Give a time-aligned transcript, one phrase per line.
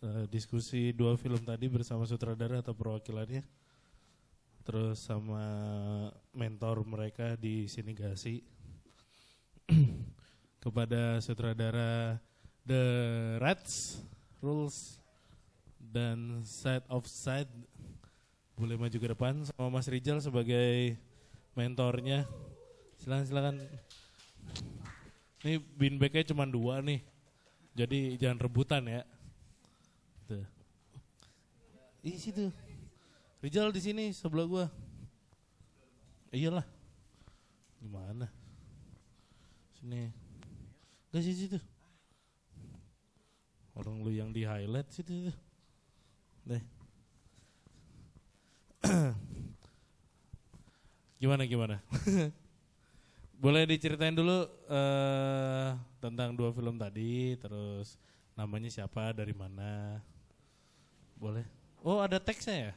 [0.00, 3.44] eh, diskusi dua film tadi bersama sutradara atau perwakilannya.
[4.64, 5.44] Terus sama
[6.36, 8.44] mentor mereka di Sinigasi.
[10.62, 12.20] Kepada sutradara
[12.68, 12.84] The
[13.40, 14.04] Rats,
[14.44, 15.00] Rules,
[15.80, 17.48] dan Side of Side.
[18.60, 21.00] Boleh maju ke depan sama Mas Rijal sebagai
[21.56, 22.28] mentornya.
[23.00, 23.56] Silakan silakan.
[25.40, 27.00] Ini beanbagnya cuma dua nih.
[27.72, 29.02] Jadi jangan rebutan ya.
[32.00, 32.08] Tuh.
[32.08, 32.48] Ih situ.
[33.44, 34.66] Rijal di sini sebelah gua.
[36.32, 36.64] Iyalah.
[37.76, 38.24] Gimana?
[39.76, 40.08] Sini.
[41.12, 41.60] Gak sih situ.
[43.76, 45.28] Orang lu yang di highlight situ.
[46.48, 46.64] Deh.
[51.20, 51.84] gimana gimana?
[53.44, 58.00] Boleh diceritain dulu uh, tentang dua film tadi, terus
[58.36, 60.00] namanya siapa, dari mana?
[61.16, 61.59] Boleh?
[61.80, 62.72] Oh ada teksnya ya?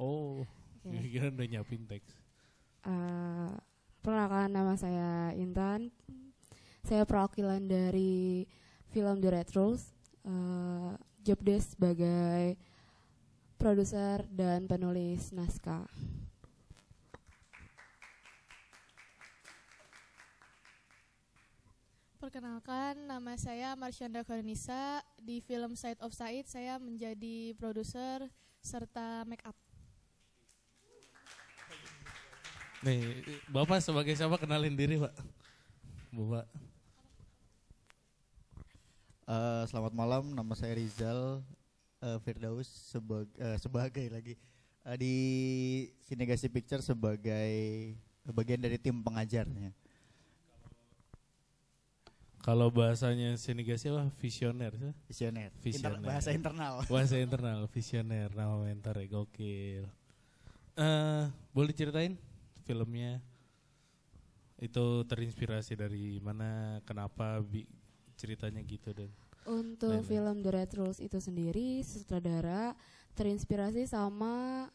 [0.00, 0.48] Oh,
[0.80, 1.12] okay.
[1.12, 2.16] kira udah nyiapin teks.
[2.80, 3.52] Uh,
[4.00, 5.92] perkenalkan nama saya Intan.
[6.82, 8.48] Saya perwakilan dari
[8.88, 9.92] film The Red Rules.
[10.24, 12.56] Uh, job desk sebagai
[13.60, 15.86] produser dan penulis naskah.
[22.22, 25.02] Perkenalkan, nama saya Marsyanda Karnisa.
[25.18, 28.30] Di film Side of Said, saya menjadi produser
[28.62, 29.58] serta make up.
[32.86, 35.10] Nih, Bapak sebagai siapa kenalin diri, Pak?
[36.14, 36.46] Bapak.
[39.26, 41.42] Uh, selamat malam, nama saya Rizal
[42.06, 44.38] uh, Firdaus sebagai uh, sebagai lagi
[44.86, 45.14] uh, di
[46.06, 47.50] Sinegasi Picture sebagai
[48.30, 49.74] bagian dari tim pengajarnya.
[52.42, 54.10] Kalau bahasanya Senegasi apa?
[54.18, 54.92] Visioner sih?
[55.06, 55.54] Visioner.
[55.62, 55.94] Visioner.
[55.94, 56.74] Inter bahasa internal.
[56.90, 59.86] Bahasa internal, visioner, nama mentor ya, gokil.
[60.74, 62.18] Uh, boleh ceritain
[62.66, 63.22] filmnya?
[64.58, 66.82] Itu terinspirasi dari mana?
[66.82, 67.62] Kenapa bi
[68.18, 69.10] ceritanya gitu dan?
[69.46, 72.74] Untuk lain film The Red Rules itu sendiri, sutradara
[73.14, 74.66] terinspirasi sama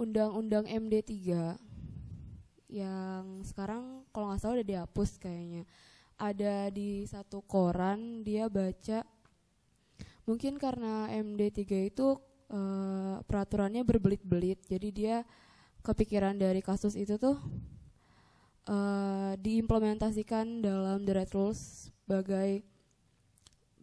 [0.00, 1.60] Undang-Undang MD 3
[2.72, 5.66] yang sekarang kalau nggak salah udah dihapus kayaknya
[6.20, 9.02] ada di satu koran dia baca.
[10.28, 12.20] Mungkin karena MD3 itu
[12.52, 15.16] uh, peraturannya berbelit-belit jadi dia
[15.80, 17.40] kepikiran dari kasus itu tuh
[18.68, 22.60] uh, diimplementasikan dalam the red rules sebagai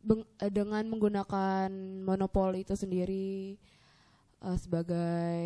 [0.06, 1.74] uh, dengan menggunakan
[2.06, 3.58] monopoli itu sendiri
[4.46, 5.42] uh, sebagai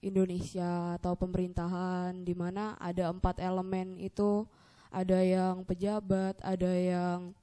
[0.00, 4.44] Indonesia atau pemerintahan di mana ada empat elemen itu
[4.94, 7.34] ada yang pejabat, ada yang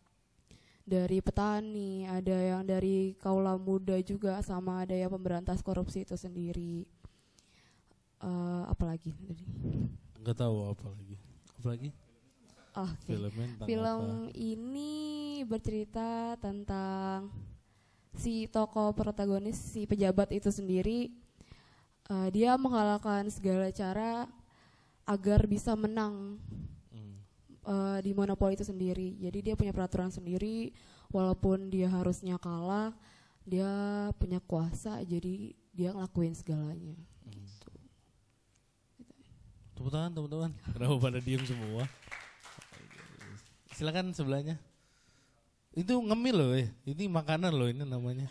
[0.87, 6.87] dari petani, ada yang dari kaula muda juga, sama ada yang pemberantas korupsi itu sendiri.
[8.23, 9.43] Uh, apalagi tadi?
[10.15, 11.15] Enggak tahu apa lagi.
[11.59, 11.89] Apa lagi?
[12.71, 13.19] Oh, okay.
[13.67, 14.91] Film ini
[15.43, 17.27] bercerita tentang
[18.15, 21.11] si tokoh protagonis si pejabat itu sendiri.
[22.07, 24.27] Uh, dia menghalalkan segala cara
[25.03, 26.39] agar bisa menang
[27.65, 29.17] uh, di monopoli itu sendiri.
[29.17, 30.73] Jadi dia punya peraturan sendiri,
[31.09, 32.93] walaupun dia harusnya kalah,
[33.47, 33.69] dia
[34.17, 36.95] punya kuasa, jadi dia ngelakuin segalanya.
[37.25, 37.47] Hmm.
[39.75, 40.51] Tepuk tangan teman-teman.
[40.73, 41.89] Kenapa pada diem semua?
[43.73, 44.59] Silakan sebelahnya.
[45.71, 46.67] Itu ngemil loh ya.
[46.85, 48.27] Ini makanan loh ini namanya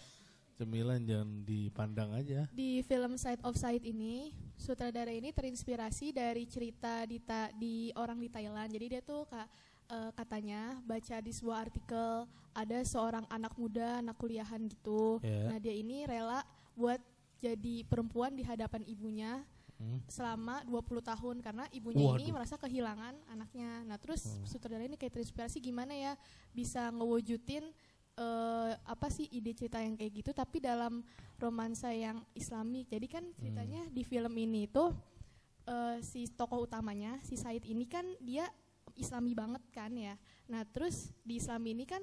[0.60, 2.44] cemilan jangan dipandang aja.
[2.52, 8.20] Di film Side of Side ini, sutradara ini terinspirasi dari cerita di ta di orang
[8.20, 8.68] di Thailand.
[8.68, 9.48] Jadi dia tuh kak
[9.88, 15.16] uh, katanya baca di sebuah artikel ada seorang anak muda, anak kuliahan gitu.
[15.24, 15.56] Yeah.
[15.56, 16.44] Nah, dia ini rela
[16.76, 17.00] buat
[17.40, 19.40] jadi perempuan di hadapan ibunya
[19.80, 20.04] hmm.
[20.12, 22.20] selama 20 tahun karena ibunya Waduh.
[22.20, 23.88] ini merasa kehilangan anaknya.
[23.88, 24.44] Nah, terus hmm.
[24.44, 26.12] sutradara ini kayak terinspirasi gimana ya
[26.52, 27.72] bisa ngewujudin
[28.18, 31.04] uh, apa sih ide cerita yang kayak gitu tapi dalam
[31.38, 33.92] romansa yang islami jadi kan ceritanya hmm.
[33.92, 34.90] di film ini tuh
[35.68, 38.48] uh, si tokoh utamanya si Said ini kan dia
[38.98, 40.18] islami banget kan ya
[40.50, 42.02] nah terus di Islam ini kan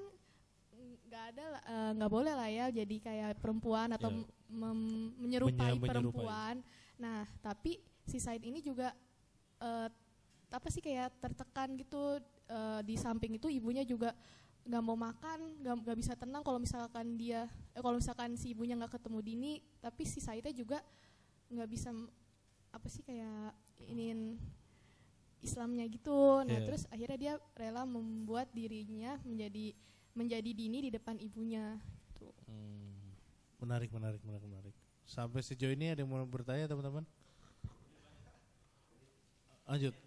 [1.07, 4.27] nggak ada eh, nggak uh, boleh lah ya jadi kayak perempuan atau yeah.
[5.15, 6.55] menyerupai, menyerupai perempuan
[6.99, 8.91] nah tapi si Said ini juga
[9.63, 9.87] uh,
[10.47, 14.15] apa sih kayak tertekan gitu uh, di samping itu ibunya juga
[14.67, 18.99] nggak mau makan nggak bisa tenang kalau misalkan dia eh, kalau misalkan si ibunya nggak
[18.99, 20.83] ketemu Dini tapi si Saita juga
[21.47, 21.95] nggak bisa
[22.75, 23.55] apa sih kayak
[23.87, 24.35] ingin
[25.39, 26.67] Islamnya gitu nah yeah.
[26.67, 29.71] terus akhirnya dia rela membuat dirinya menjadi
[30.11, 31.79] menjadi Dini di depan ibunya
[32.11, 32.27] gitu.
[32.51, 32.85] hmm.
[33.57, 34.75] Menarik, menarik, menarik, menarik.
[35.01, 37.01] Sampai sejauh ini ada yang mau bertanya teman-teman?
[39.65, 39.97] Lanjut.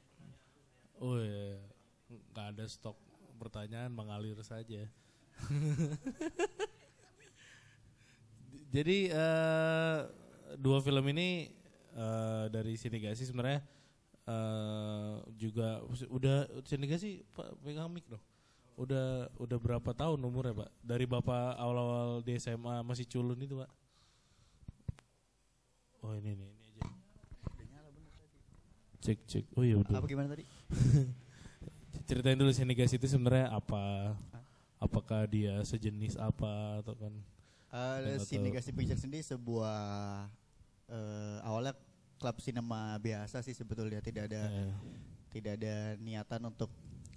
[1.02, 1.58] Oh iya,
[2.30, 3.09] nggak ada stok
[3.40, 4.84] pertanyaan mengalir saja.
[8.76, 9.98] Jadi eh,
[10.60, 11.48] dua film ini
[11.96, 13.64] eh, dari Sinigasi sebenarnya
[14.28, 15.80] eh, juga
[16.12, 18.20] udah Sinigasi Pak pegang mic dong.
[18.76, 20.70] Udah udah berapa tahun umurnya Pak?
[20.84, 23.70] Dari Bapak awal-awal di SMA masih culun itu Pak?
[26.00, 26.88] Oh ini nih ini aja.
[29.00, 29.44] Cek cek.
[29.56, 29.96] Oh iya udah.
[29.96, 30.44] Apa gimana tadi?
[32.10, 34.14] Ceritain dulu Sinigasi itu sebenarnya apa?
[34.76, 37.14] Apakah dia sejenis apa atau kan?
[37.70, 38.26] Uh, tahu.
[38.26, 39.78] Sinegasi Picture sendiri sebuah
[40.90, 41.78] eh, awalnya
[42.18, 44.74] klub sinema biasa sih sebetulnya tidak ada Eh,
[45.30, 46.66] tidak ada niatan untuk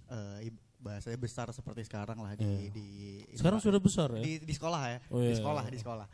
[0.06, 2.70] eh, ib- bahasanya besar seperti sekarang lah di Iya.
[2.70, 2.88] di
[3.34, 4.22] sekarang sudah besar ya?
[4.22, 5.40] di, di sekolah ya Oh, di iya.
[5.40, 6.06] sekolah di sekolah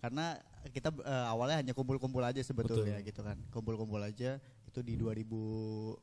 [0.00, 0.38] karena
[0.72, 3.08] kita eh, awalnya hanya kumpul-kumpul aja sebetulnya Betul.
[3.12, 5.98] gitu kan kumpul-kumpul aja itu di 2014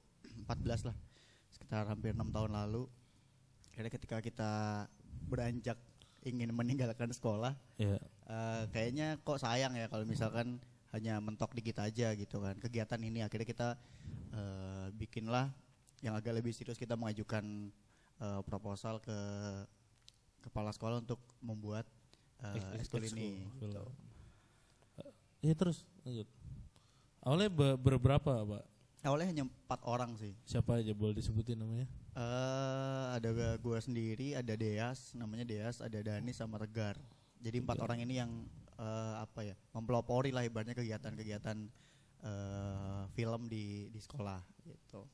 [0.86, 0.96] lah
[1.60, 2.88] sekitar hampir enam tahun lalu
[3.76, 4.52] karena ketika kita
[5.28, 5.76] beranjak
[6.24, 8.00] ingin meninggalkan sekolah Ya.
[8.26, 10.60] eh, kayaknya kok sayang ya kalau misalkan
[10.92, 13.68] hanya mentok di kita aja gitu kan kegiatan ini akhirnya kita
[14.32, 15.52] eh, bikinlah
[16.00, 17.72] yang agak lebih serius kita mengajukan
[18.20, 19.16] eh, proposal ke
[20.40, 21.84] kepala sekolah untuk membuat
[22.40, 23.92] eh, ekskul ini Film.
[25.40, 26.28] Ya terus lanjut.
[27.24, 28.64] Awalnya be- berberapa pak?
[29.04, 31.88] Awalnya hanya empat orang sih Siapa aja boleh disebutin namanya?
[32.14, 37.00] eh ada gue sendiri ada Deas namanya Deas ada Dani sama Tegar
[37.40, 37.86] jadi empat Tiga.
[37.88, 38.32] orang ini yang
[38.76, 41.58] eh, apa ya mempelopori lah ibaratnya kegiatan-kegiatan
[42.24, 45.08] eh, film di di sekolah gitu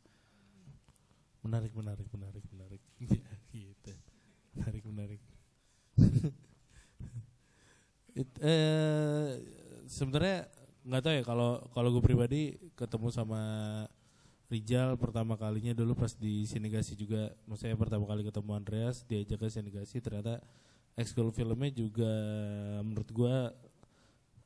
[1.45, 2.81] Menarik, menarik, menarik, menarik.
[3.53, 3.93] gitu.
[4.57, 5.21] Menarik, menarik.
[8.17, 9.29] It- eh,
[9.85, 10.49] sebenarnya
[10.85, 13.41] nggak tahu ya kalau kalau gue pribadi ketemu sama
[14.45, 17.33] Rijal pertama kalinya dulu pas di Sinegasi juga.
[17.49, 20.37] Maksudnya pertama kali ketemu Andreas diajak ke Sinegasi ternyata
[20.93, 22.13] ekskul filmnya juga
[22.85, 23.49] menurut gua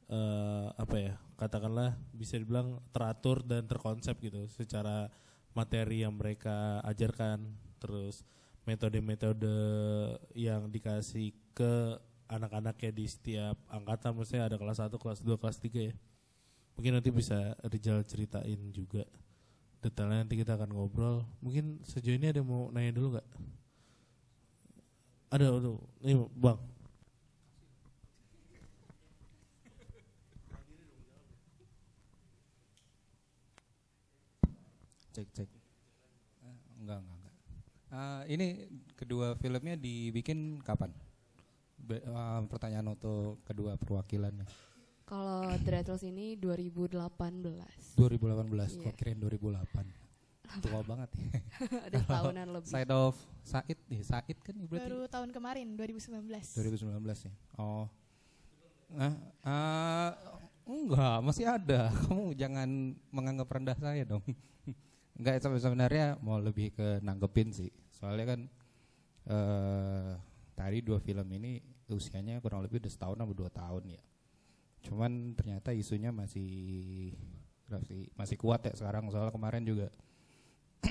[0.08, 5.12] eh, apa ya katakanlah bisa dibilang teratur dan terkonsep gitu secara
[5.52, 7.44] materi yang mereka ajarkan.
[7.84, 8.24] Terus
[8.64, 9.52] metode-metode
[10.32, 12.00] yang dikasih ke
[12.32, 15.94] anak-anaknya di setiap angkatan maksudnya ada kelas 1, kelas 2, kelas 3 ya
[16.80, 19.04] mungkin nanti bisa Rijal ceritain juga
[19.84, 21.28] detailnya nanti kita akan ngobrol.
[21.44, 23.28] Mungkin sejauh ini ada yang mau nanya dulu nggak?
[25.28, 25.72] Ada ada
[26.08, 26.60] ini bang.
[35.12, 35.50] Cek cek.
[36.80, 37.36] Enggak enggak enggak.
[37.92, 38.48] Eh, ini
[38.96, 40.96] kedua filmnya dibikin kapan?
[41.76, 44.69] Be- eh, pertanyaan untuk kedua perwakilannya
[45.10, 48.84] Kalau Retros ini 2018 2018 Iya.
[48.86, 49.90] kok kirain 2008
[50.62, 51.10] tua banget.
[51.14, 51.30] Ya
[51.90, 52.70] Ada tahunan lebih.
[52.70, 56.30] Side of Said nih Said kan berarti Baru tahun kemarin 2019.
[56.30, 57.34] 2019 ya?
[57.58, 57.90] Oh.
[58.90, 59.14] Nah
[59.46, 60.12] eh,
[60.64, 61.90] enggak masih ada.
[62.06, 62.70] Kamu jangan
[63.10, 64.22] menganggap rendah saya dong.
[65.18, 67.74] Enggak sebe- sebenarnya mau lebih ke nanggepin sih.
[67.90, 68.40] Soalnya kan
[69.26, 70.14] eh
[70.54, 71.58] tadi dua film ini
[71.90, 74.02] usianya kurang lebih udah setahun atau dua tahun ya
[74.80, 77.12] cuman ternyata isunya masih
[77.70, 79.08] masih masih kuat ya sekarang.
[79.14, 79.88] Soalnya kemarin juga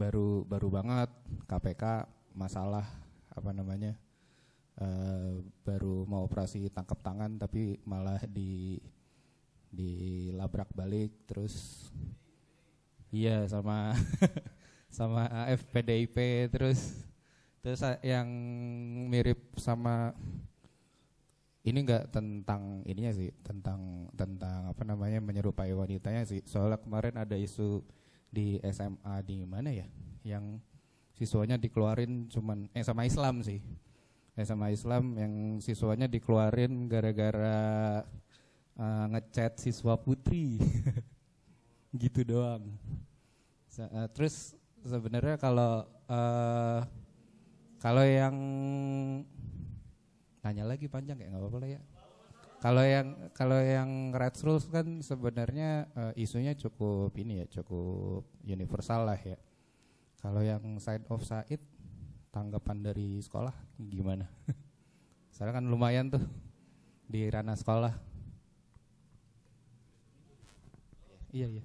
[0.00, 1.10] baru baru banget
[1.50, 2.86] KPK masalah
[3.30, 3.98] apa namanya
[4.78, 8.78] eh, baru mau operasi tangkap tangan tapi malah di
[9.70, 11.26] dilabrak balik.
[11.26, 11.86] Terus
[13.10, 13.94] iya sama
[14.90, 17.06] sama AF PDIP terus
[17.60, 18.26] terus yang
[19.06, 20.16] mirip sama
[21.60, 26.40] ini enggak tentang ininya sih tentang tentang apa namanya menyerupai wanitanya sih.
[26.48, 27.84] Soalnya kemarin ada isu
[28.32, 29.84] di SMA di mana ya
[30.24, 30.56] yang
[31.12, 33.60] siswanya dikeluarin cuman eh sama Islam sih.
[34.40, 38.00] SMA Islam yang siswanya dikeluarin gara-gara
[38.80, 40.56] eh, ngechat siswa putri.
[42.00, 42.72] Gitu doang.
[43.68, 46.80] Se- eh, terus sebenarnya kalau eh,
[47.84, 48.36] kalau yang
[50.40, 51.80] nanya lagi panjang kayak nggak apa-apa ya
[52.60, 59.08] kalau yang kalau yang Red Rules kan sebenarnya eh, isunya cukup ini ya cukup universal
[59.08, 59.40] lah ya
[60.20, 61.64] kalau yang side of Said
[62.30, 64.28] tanggapan dari sekolah gimana?
[65.34, 66.22] Soalnya kan lumayan tuh
[67.08, 67.96] di ranah sekolah.
[71.32, 71.64] Iya iya.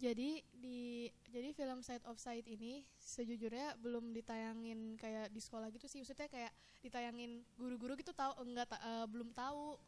[0.00, 5.88] Jadi di jadi film Side of Sight ini sejujurnya belum ditayangin kayak di sekolah gitu
[5.88, 6.04] sih.
[6.04, 6.52] Maksudnya kayak
[6.84, 9.80] ditayangin guru-guru gitu tahu enggak ta- eh, belum tahu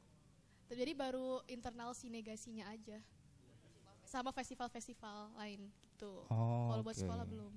[0.73, 2.99] jadi baru internal sinegasinya aja.
[4.09, 6.25] Sama festival-festival lain gitu.
[6.33, 7.53] Oh, kalau buat sekolah belum.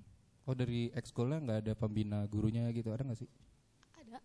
[0.46, 3.30] Oh dari ekskulnya nggak ada pembina gurunya gitu ada nggak sih?
[3.98, 4.20] ada.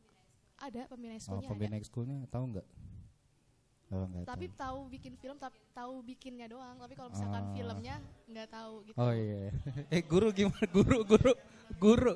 [0.61, 1.81] Ada pembina Oh ekskulnya pembina ada.
[1.81, 2.67] ekskulnya tahu nggak?
[3.91, 4.87] Oh tapi tahu.
[4.87, 7.51] tahu bikin film tapi tahu bikinnya doang tapi kalau misalkan Ah.
[7.51, 9.51] filmnya nggak tahu gitu Oh iya.
[9.95, 10.63] Eh guru gimana?
[10.71, 11.33] Guru guru
[11.75, 12.15] guru.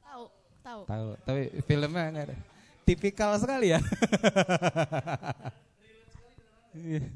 [0.00, 0.24] tahu
[0.64, 1.08] tahu Tahu.
[1.22, 2.36] Tapi filmnya nggak ada.
[2.82, 3.80] Tipikal sekali ya.
[6.72, 7.04] Iya.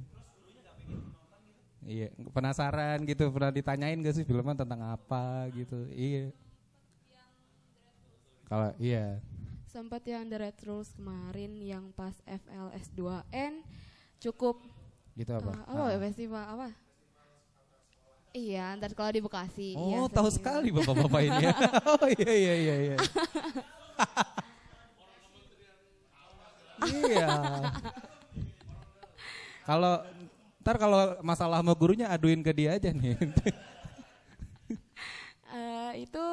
[1.87, 5.87] Iya, penasaran gitu, pernah ditanyain gak sih filmnya tentang apa gitu.
[5.95, 6.35] Iya.
[8.51, 9.23] Kalau iya.
[9.77, 13.61] Sempat yang The Red Rules kemarin yang pas FLS 2N
[14.17, 14.57] cukup
[15.13, 15.53] Gitu apa?
[15.53, 16.69] eh, apa ya, festival apa?
[18.33, 19.77] Iya, ntar kalau di Bekasi.
[19.77, 20.37] Oh, tahu seniman.
[20.41, 21.53] sekali bapak-bapak ini ya.
[21.93, 22.97] oh iya iya iya iya.
[27.13, 27.29] iya.
[29.61, 29.95] Kalau
[30.65, 33.13] ntar kalau masalah sama gurunya aduin ke dia aja nih.
[35.53, 36.25] Eh, itu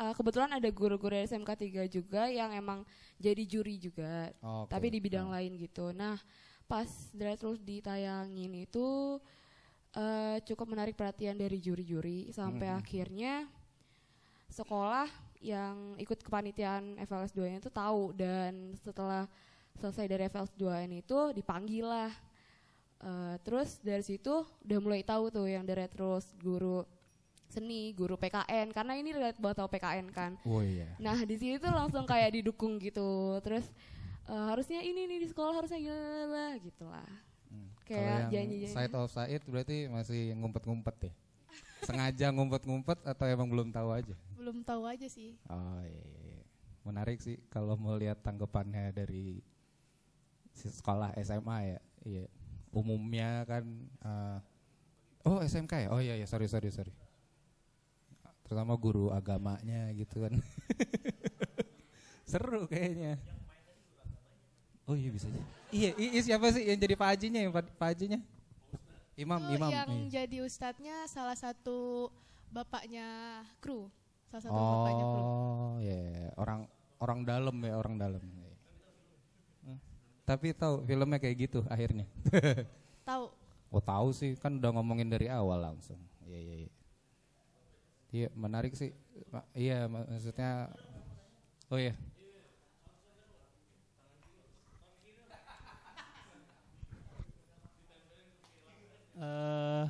[0.00, 2.82] eh, kebetulan ada guru-guru SMK 3 juga yang emang
[3.20, 4.72] jadi juri juga, Oke.
[4.72, 5.36] tapi di bidang Nah.
[5.36, 5.92] lain gitu.
[5.92, 6.16] Nah,
[6.64, 9.20] pas Dread Rules ditayangin itu
[9.90, 12.78] eh, cukup menarik perhatian dari juri-juri sampai Mhm.
[12.78, 13.34] akhirnya
[14.46, 15.10] sekolah
[15.42, 19.26] yang ikut kepanitiaan FLS 2 itu tahu dan setelah
[19.74, 22.12] selesai dari FLS 2N itu dipanggil lah.
[23.00, 24.30] Eh, terus dari situ
[24.62, 26.86] udah mulai tahu tuh yang dari terus guru
[27.50, 30.38] seni, guru PKN karena ini relate buat tahu PKN kan.
[30.46, 30.94] Oh iya.
[31.02, 33.36] Nah di situ langsung kayak didukung gitu.
[33.42, 33.66] Terus
[34.30, 37.10] eh, harusnya ini nih di sekolah harusnya gila gitu lah.
[37.50, 37.68] Hmm.
[37.82, 38.70] Kayak janji-janji.
[38.70, 41.12] side of Said berarti masih ngumpet-ngumpet ya.
[41.90, 44.14] Sengaja ngumpet-ngumpet atau emang belum tahu aja?
[44.40, 46.42] belum tahu aja sih Oh iya, iya, iya.
[46.88, 49.44] Menarik sih kalau mau lihat tanggapannya dari
[50.56, 51.78] si sekolah SMA ya.
[52.06, 52.24] Iya.
[52.70, 53.66] Umumnya kan
[54.00, 54.38] eh,
[55.26, 55.88] oh SMK ya.
[55.90, 56.94] Oh iya iya sorry sorry sorry.
[58.50, 60.34] Terutama guru agamanya gitu kan.
[62.30, 63.14] Seru kayaknya.
[64.84, 65.38] Oh iya bisa aja.
[65.70, 68.18] Iya, i- i- siapa sih yang jadi Pak Hajinya yang Pak Hajinya?
[69.14, 69.70] Imam, Itu imam.
[69.70, 70.26] yang iya.
[70.26, 72.08] jadi ustadznya salah satu
[72.48, 73.06] bapaknya
[73.60, 73.86] kru
[74.26, 76.26] salah satu bapaknya kru Oh, ya ya.
[76.34, 76.60] orang
[76.98, 78.22] orang dalam ya orang dalam.
[79.62, 79.78] Iya.
[80.26, 82.08] Tapi tahu filmnya kayak gitu akhirnya.
[83.08, 83.30] tahu
[83.70, 86.00] oh tahu sih, kan udah ngomongin dari awal langsung.
[86.26, 86.54] Iya iya.
[86.66, 86.70] Iya,
[88.10, 88.90] Iya, menarik sih.
[89.30, 90.50] Ma- iya mak- maksudnya.
[91.70, 91.94] Oh iya.
[99.20, 99.84] eh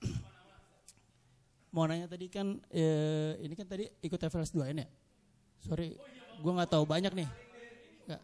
[1.74, 4.88] mau nanya tadi kan eh, ini kan tadi ikut FLS 2 n ya
[5.60, 5.92] sorry
[6.40, 7.28] gua nggak tahu banyak nih.
[8.08, 8.20] Eh.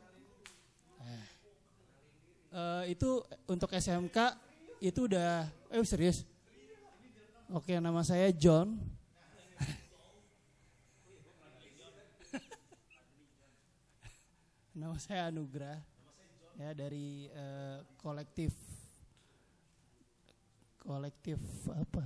[2.55, 3.11] Eh, itu
[3.51, 4.19] untuk SMK
[4.79, 6.23] itu udah eh serius
[7.53, 8.79] oke nama saya John
[14.79, 15.77] nama saya Anugrah
[16.55, 18.55] ya dari eh, kolektif
[20.85, 21.41] kolektif
[21.73, 22.05] apa?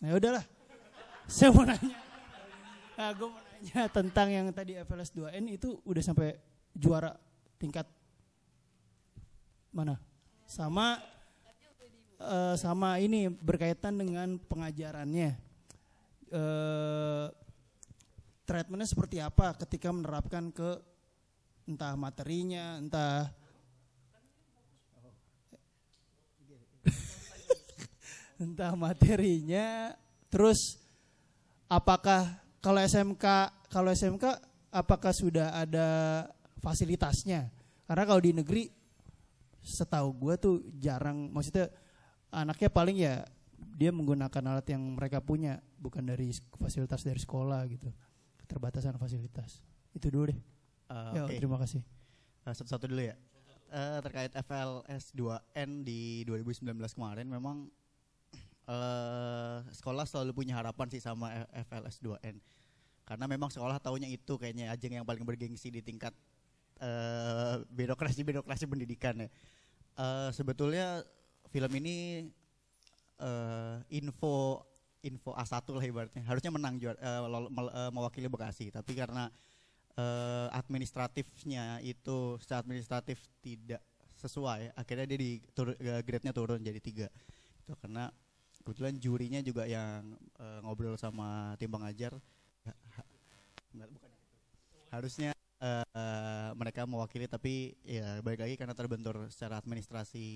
[0.00, 0.44] Nah udahlah,
[1.28, 2.00] saya mau nanya.
[2.96, 6.32] Nah, gue mau nanya tentang yang tadi FLS 2N itu udah sampai
[6.72, 7.12] juara
[7.60, 7.84] tingkat
[9.70, 10.00] mana?
[10.48, 10.96] Sama
[12.20, 15.40] eh, sama ini berkaitan dengan pengajarannya.
[16.30, 17.26] Eh,
[18.46, 20.78] treatmentnya seperti apa ketika menerapkan ke
[21.66, 23.30] entah materinya, entah
[28.42, 29.94] entah materinya
[30.30, 30.80] terus
[31.68, 32.26] apakah
[32.62, 33.26] kalau SMK
[33.68, 34.24] kalau SMK
[34.70, 35.88] apakah sudah ada
[36.62, 37.50] fasilitasnya
[37.84, 38.70] karena kalau di negeri
[39.60, 41.68] setahu gue tuh jarang maksudnya
[42.30, 43.26] anaknya paling ya
[43.76, 47.90] dia menggunakan alat yang mereka punya bukan dari fasilitas dari sekolah gitu
[48.40, 49.60] keterbatasan fasilitas
[49.94, 50.40] itu dulu deh
[50.90, 51.82] Eh, ya Oke, terima kasih
[52.40, 53.14] Eh, satu-satu dulu ya.
[53.70, 57.68] Eh, terkait FLS 2N di 2019 kemarin memang
[58.64, 62.40] eh sekolah selalu punya harapan sih sama FLS 2N.
[63.04, 66.16] Karena memang sekolah taunya itu kayaknya ajang yang paling bergengsi di tingkat
[66.80, 69.28] eh birokrasi-birokrasi pendidikan ya.
[70.00, 71.04] Eh, sebetulnya
[71.50, 72.26] film ini
[73.20, 74.64] eh info
[75.04, 76.22] info A1 lah ibaratnya.
[76.24, 79.28] Harusnya menang juara eh, mewakili Bekasi, tapi karena
[79.96, 83.82] eh, administratifnya itu secara administratif tidak
[84.20, 87.08] sesuai akhirnya dia di tur, grade-nya turun jadi tiga.
[87.64, 88.12] Itu karena
[88.60, 92.12] kebetulan jurinya juga yang eh, ngobrol sama tim pengajar
[93.74, 94.10] enggak, bukan.
[94.90, 95.30] Harusnya
[95.60, 100.26] eh, mereka mewakili tapi ya balik lagi karena terbentur secara administrasi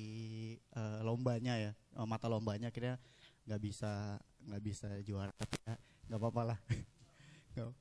[0.61, 3.00] eh, lombanya ya eh, mata lombanya akhirnya
[3.49, 5.33] nggak bisa nggak bisa juara.
[5.37, 5.75] Tapi ya
[6.09, 6.59] nggak apa-apa lah.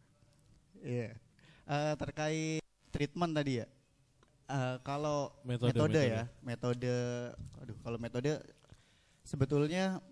[0.83, 1.15] Iya.
[1.63, 2.59] Eh, terkait
[2.91, 3.67] treatment tadi ya
[4.43, 6.01] Eh, kalau Metode, metode, metode.
[6.03, 6.95] ya metode.
[7.63, 8.31] aduh kalau metode
[9.23, 10.03] sebetulnya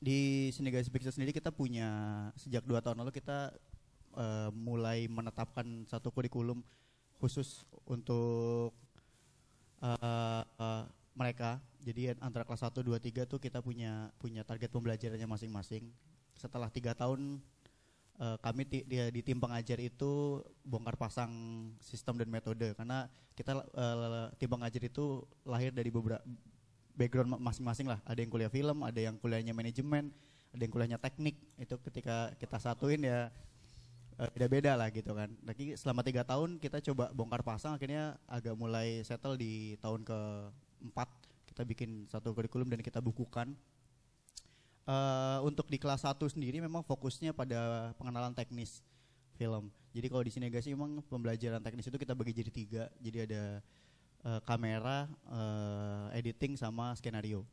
[0.00, 1.86] di Senegasi Picture sendiri kita punya
[2.34, 3.52] sejak dua tahun lalu kita
[4.16, 6.60] eh, mulai menetapkan satu kurikulum
[7.20, 8.74] khusus untuk
[9.82, 11.60] eh, eh, mereka.
[11.82, 15.90] Jadi antara kelas 1, 2, 3 tuh kita punya punya target pembelajarannya masing-masing.
[16.38, 17.42] Setelah tiga tahun
[18.20, 21.30] eh, kami ti- di, di tim pengajar itu bongkar pasang
[21.82, 22.72] sistem dan metode.
[22.78, 26.22] Karena kita eh, tim pengajar itu lahir dari beberapa
[26.96, 28.00] background ma- masing-masing lah.
[28.06, 30.12] Ada yang kuliah film ada yang kuliahnya manajemen
[30.52, 31.36] ada yang kuliahnya teknik.
[31.56, 33.32] Itu ketika kita satuin ya
[34.30, 39.02] beda-beda lah gitu kan tapi selama tiga tahun kita coba bongkar pasang akhirnya agak mulai
[39.02, 41.08] settle di tahun keempat
[41.50, 43.58] kita bikin satu kurikulum dan kita bukukan
[44.82, 48.82] Eh, untuk di kelas 1 sendiri memang fokusnya pada pengenalan teknis
[49.38, 49.70] film.
[49.94, 52.84] Jadi kalau di Sinegasi memang pembelajaran teknis itu kita bagi jadi tiga.
[52.98, 53.42] Jadi ada
[54.26, 57.46] eh, kamera, eh, editing sama skenario.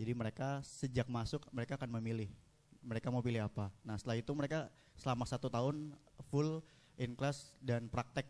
[0.00, 2.32] Jadi mereka sejak masuk mereka akan memilih
[2.80, 3.68] mereka mau pilih apa.
[3.84, 5.94] Nah setelah itu mereka selama satu tahun
[6.28, 6.62] full
[7.00, 8.28] in class dan praktek.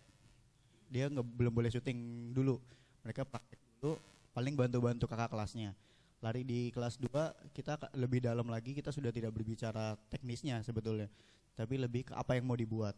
[0.92, 2.60] Dia nggak belum boleh syuting dulu.
[3.02, 3.98] Mereka praktek dulu,
[4.32, 5.76] paling bantu-bantu kakak kelasnya
[6.22, 11.10] lari di kelas 2 kita lebih dalam lagi kita sudah tidak berbicara teknisnya sebetulnya
[11.58, 12.94] tapi lebih ke apa yang mau dibuat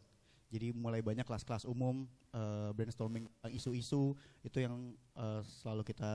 [0.53, 2.05] jadi mulai banyak kelas-kelas umum
[2.37, 4.13] eh, brainstorming isu-isu
[4.45, 6.13] itu yang eh, selalu kita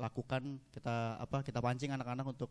[0.00, 2.50] lakukan kita apa kita pancing anak-anak untuk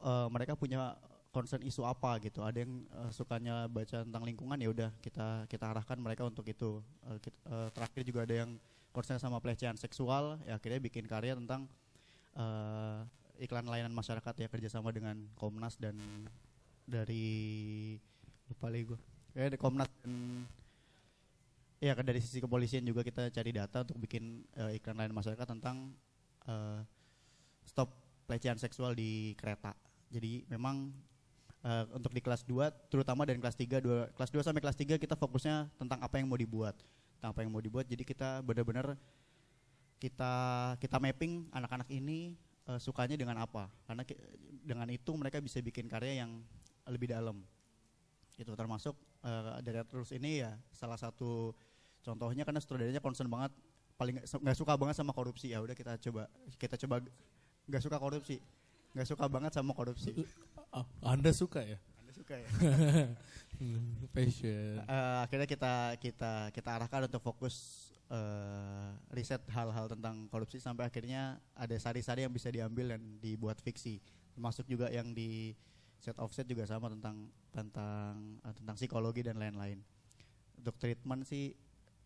[0.00, 0.96] eh, mereka punya
[1.28, 2.40] concern isu apa gitu.
[2.42, 6.80] Ada yang eh, sukanya baca tentang lingkungan ya udah kita kita arahkan mereka untuk itu.
[7.08, 8.50] Eh, kit- eh, terakhir juga ada yang
[8.92, 11.68] concern sama pelecehan seksual ya akhirnya bikin karya tentang
[12.34, 13.00] eh,
[13.44, 15.94] iklan layanan masyarakat ya kerjasama dengan Komnas dan
[16.88, 17.94] dari
[18.48, 19.00] lupa lagi gue
[19.36, 20.42] dari Komnas dan
[21.78, 25.46] ya kan dari sisi kepolisian juga kita cari data untuk bikin eh, iklan layanan masyarakat
[25.46, 25.94] tentang
[26.48, 26.80] eh,
[27.68, 27.92] stop
[28.26, 29.76] pelecehan seksual di kereta.
[30.08, 30.90] Jadi memang
[31.68, 34.96] eh, untuk di kelas 2 terutama dan kelas 3 dua, kelas 2 sampai kelas 3
[34.96, 36.74] kita fokusnya tentang apa yang mau dibuat.
[37.18, 38.96] Tentang apa yang mau dibuat jadi kita benar-benar
[39.98, 40.32] kita
[40.78, 42.32] kita mapping anak-anak ini
[42.72, 43.68] eh, sukanya dengan apa.
[43.84, 44.02] Karena
[44.64, 46.40] dengan itu mereka bisa bikin karya yang
[46.88, 47.44] lebih dalam.
[48.40, 51.52] Itu termasuk eh, dari terus ini ya salah satu
[52.00, 53.52] contohnya karena sutradaranya concern banget
[53.98, 55.52] paling nggak suka banget sama korupsi.
[55.52, 57.04] Ya udah kita coba kita coba
[57.68, 58.40] nggak suka korupsi
[58.98, 60.10] nggak suka banget sama korupsi.
[60.74, 61.78] Ah, Anda suka ya?
[62.02, 62.48] anda suka ya?
[63.58, 64.78] Hmm, Passion.
[64.86, 71.42] Eh, akhirnya kita kita kita arahkan untuk fokus eh, riset hal-hal tentang korupsi sampai akhirnya
[71.58, 73.98] ada sari-sari yang bisa diambil dan dibuat fiksi.
[74.38, 75.58] Termasuk juga yang di
[75.98, 79.82] set offset juga sama tentang tentang eh, tentang psikologi dan lain-lain.
[80.62, 81.50] Untuk treatment sih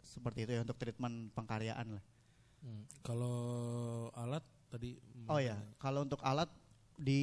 [0.00, 2.05] seperti itu ya untuk treatment pengkaryaan lah.
[2.64, 3.37] Hmm, Kalau
[4.16, 4.96] alat tadi
[5.28, 6.48] oh ya kalau untuk alat
[7.02, 7.22] di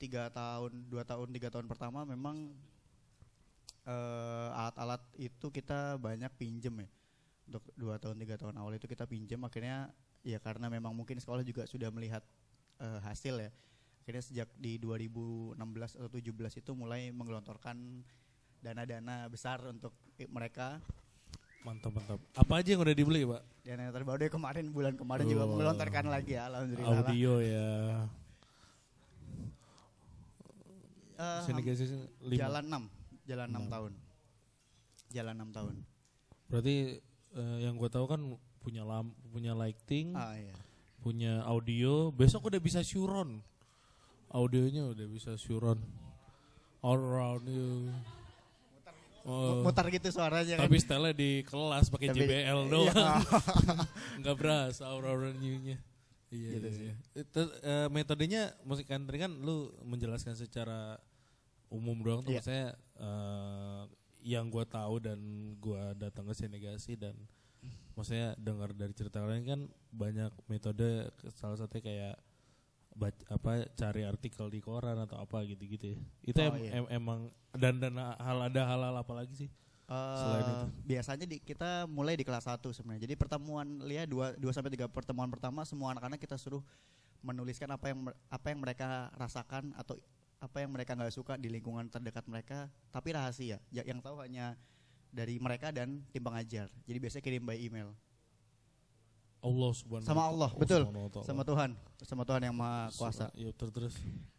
[0.00, 2.48] tiga tahun dua tahun tiga tahun pertama memang
[3.84, 6.88] eh, alat-alat itu kita banyak pinjem ya
[7.46, 9.92] untuk dua tahun tiga tahun awal itu kita pinjem akhirnya
[10.24, 12.24] ya karena memang mungkin sekolah juga sudah melihat
[12.80, 13.50] eh, hasil ya
[14.00, 15.58] akhirnya sejak di 2016
[15.98, 17.76] atau 17 itu mulai menggelontorkan
[18.62, 19.92] dana-dana besar untuk
[20.30, 20.80] mereka
[21.66, 22.18] mantap mantap.
[22.38, 23.42] Apa aja yang udah dibeli pak?
[23.66, 25.50] dan yang terbaru dari kemarin bulan kemarin juga Oh.
[25.58, 27.10] menggelontorkan lagi ya alhamdulillah lah.
[27.10, 27.70] Audio ya.
[31.16, 31.80] Sini ham- guys
[32.22, 32.40] lima.
[32.40, 33.64] jalan 6 jalan 6 Enam.
[33.72, 33.92] tahun
[35.10, 35.74] jalan 6 tahun
[36.46, 36.76] Berarti
[37.34, 38.20] eh, yang gue tahu kan
[38.62, 40.54] punya lamp, punya lighting, ah iya
[41.06, 42.10] punya audio.
[42.10, 43.38] Besok udah bisa syuron.
[44.26, 45.78] Audionya udah bisa syuron.
[46.82, 47.94] All around you.
[49.26, 52.70] Oh, mutar gitu suaranya kan tapi style di kelas pakai JBL iya.
[52.70, 53.22] doang.
[54.22, 55.78] Nggak berasa all around you-nya.
[56.28, 56.84] Iya, Gitu iya, sih.
[56.86, 56.94] iya.
[57.16, 60.98] Itu, eh, metodenya musik country kan lu menjelaskan secara
[61.68, 62.42] umum doang tuh Iya.
[62.42, 62.66] saya
[64.20, 65.18] yang gua tahu dan
[65.56, 67.14] gua datang ke Senegasi dan
[67.94, 72.16] maksudnya dengar dari cerita lain kan banyak metode salah satunya kayak
[72.92, 75.98] baca, apa cari artikel di koran atau apa gitu-gitu ya.
[76.24, 76.70] Itu Oh, em- iya.
[76.76, 77.20] em- emang
[77.52, 79.50] dan dan hal ada hal-hal apa lagi sih?
[79.86, 80.66] Selain itu.
[80.82, 83.06] biasanya di, kita mulai di kelas 1 sebenarnya.
[83.06, 86.62] Jadi pertemuan lihat 2 2 sampai 3 pertemuan pertama semua anak-anak kita suruh
[87.22, 89.94] menuliskan apa yang apa yang mereka rasakan atau
[90.42, 93.62] apa yang mereka nggak suka di lingkungan terdekat mereka, tapi rahasia.
[93.70, 94.58] Ya, yang tahu hanya
[95.14, 96.68] dari mereka dan tim pengajar.
[96.84, 97.94] Jadi biasanya kirim by email.
[99.40, 100.82] Allah subhanahu Sama Allah, Allah betul.
[100.82, 101.22] ta'ala.
[101.22, 101.70] Sama Tuhan,
[102.02, 103.30] sama Tuhan yang Maha Kuasa.
[103.38, 103.94] Ya terus.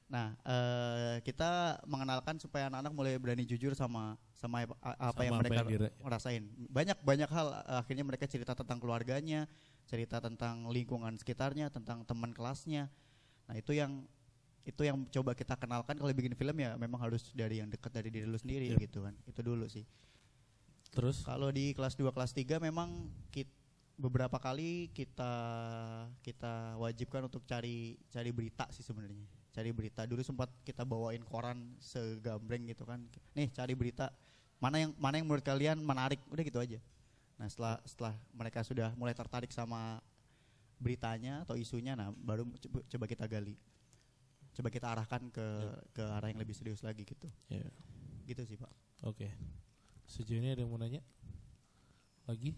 [0.07, 5.41] Nah, eh, kita mengenalkan supaya anak-anak mulai berani jujur sama sama apa, Sama yang apa
[5.43, 6.43] mereka yang dire- rasain.
[6.71, 9.51] Banyak banyak hal akhirnya mereka cerita tentang keluarganya,
[9.83, 12.87] cerita tentang lingkungan sekitarnya, tentang teman kelasnya.
[13.51, 14.07] Nah, itu yang
[14.63, 18.11] itu yang coba kita kenalkan kalau bikin film ya memang harus dari yang dekat dari
[18.11, 18.79] diri lu sendiri Yep.
[18.87, 19.15] gitu kan.
[19.27, 19.83] Itu dulu sih.
[20.91, 23.51] Terus Kalau di kelas 2 kelas 3 memang kit-
[23.97, 25.33] beberapa kali kita
[26.21, 29.25] kita wajibkan untuk cari cari berita sih sebenarnya.
[29.57, 33.01] Cari berita dulu sempat kita bawain koran segambreng gitu kan.
[33.33, 34.13] Nih, cari berita
[34.61, 36.77] mana yang mana yang menurut kalian menarik, udah gitu aja.
[37.41, 39.97] Nah, setelah setelah mereka sudah mulai tertarik sama
[40.77, 43.57] beritanya atau isunya nah baru coba, kita gali.
[44.53, 45.47] Coba kita arahkan ke
[45.89, 47.25] ke arah yang lebih serius lagi gitu.
[47.49, 47.65] Ya.
[48.29, 48.69] Gitu sih, Pak.
[49.09, 49.33] Oke.
[50.05, 51.01] Sejauh ini ada yang mau nanya?
[52.29, 52.53] Lagi?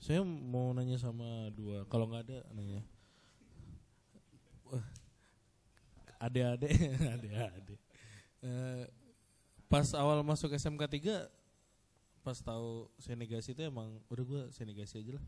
[0.00, 1.84] Saya mau nanya sama dua.
[1.84, 2.80] Kalau nggak ada, nanya.
[4.64, 4.99] Wah.
[6.20, 6.70] Adik-adik,
[7.16, 7.80] adik-adik.
[8.44, 8.84] Eh,
[9.66, 11.26] pas awal masuk SMK 3
[12.20, 15.24] pas tahu senegasi itu emang udah gue senegasi aja lah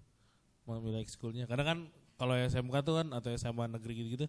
[0.68, 1.78] mau milih ekskulnya karena kan
[2.20, 4.28] kalau SMK tuh kan atau SMA negeri gitu-gitu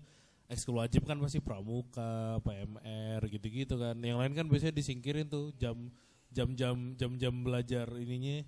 [0.52, 3.96] ekskul wajib kan pasti pramuka, PMR gitu-gitu kan.
[4.00, 5.90] Yang lain kan biasanya disingkirin tuh jam
[6.34, 8.46] jam-jam jam-jam belajar ininya.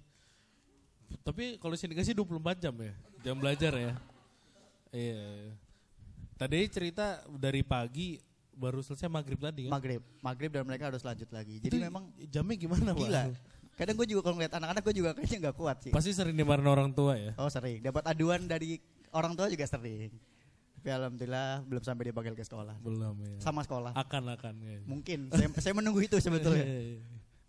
[1.22, 3.94] Tapi kalau senegasi 24 jam ya, jam belajar ya.
[4.94, 5.54] Iya.
[6.36, 8.20] Tadi cerita dari pagi
[8.56, 9.72] baru selesai maghrib tadi kan.
[9.76, 11.60] Maghrib, maghrib dan mereka harus lanjut lagi.
[11.64, 13.00] Jadi Itu memang jamnya gimana Pak?
[13.00, 13.24] gila.
[13.76, 15.92] Kadang gue juga kalau ngeliat anak-anak gue juga kayaknya nggak kuat sih.
[15.92, 17.32] Pasti sering dimarahin orang tua ya.
[17.36, 18.80] Oh sering, dapat aduan dari
[19.12, 20.12] orang tua juga sering.
[20.80, 22.80] Tapi alhamdulillah belum sampai dipanggil ke sekolah.
[22.80, 23.36] Belum ya.
[23.44, 23.92] Sama sekolah.
[23.96, 24.80] Akan akan ya.
[24.88, 26.64] Mungkin saya, saya menunggu itu sebetulnya.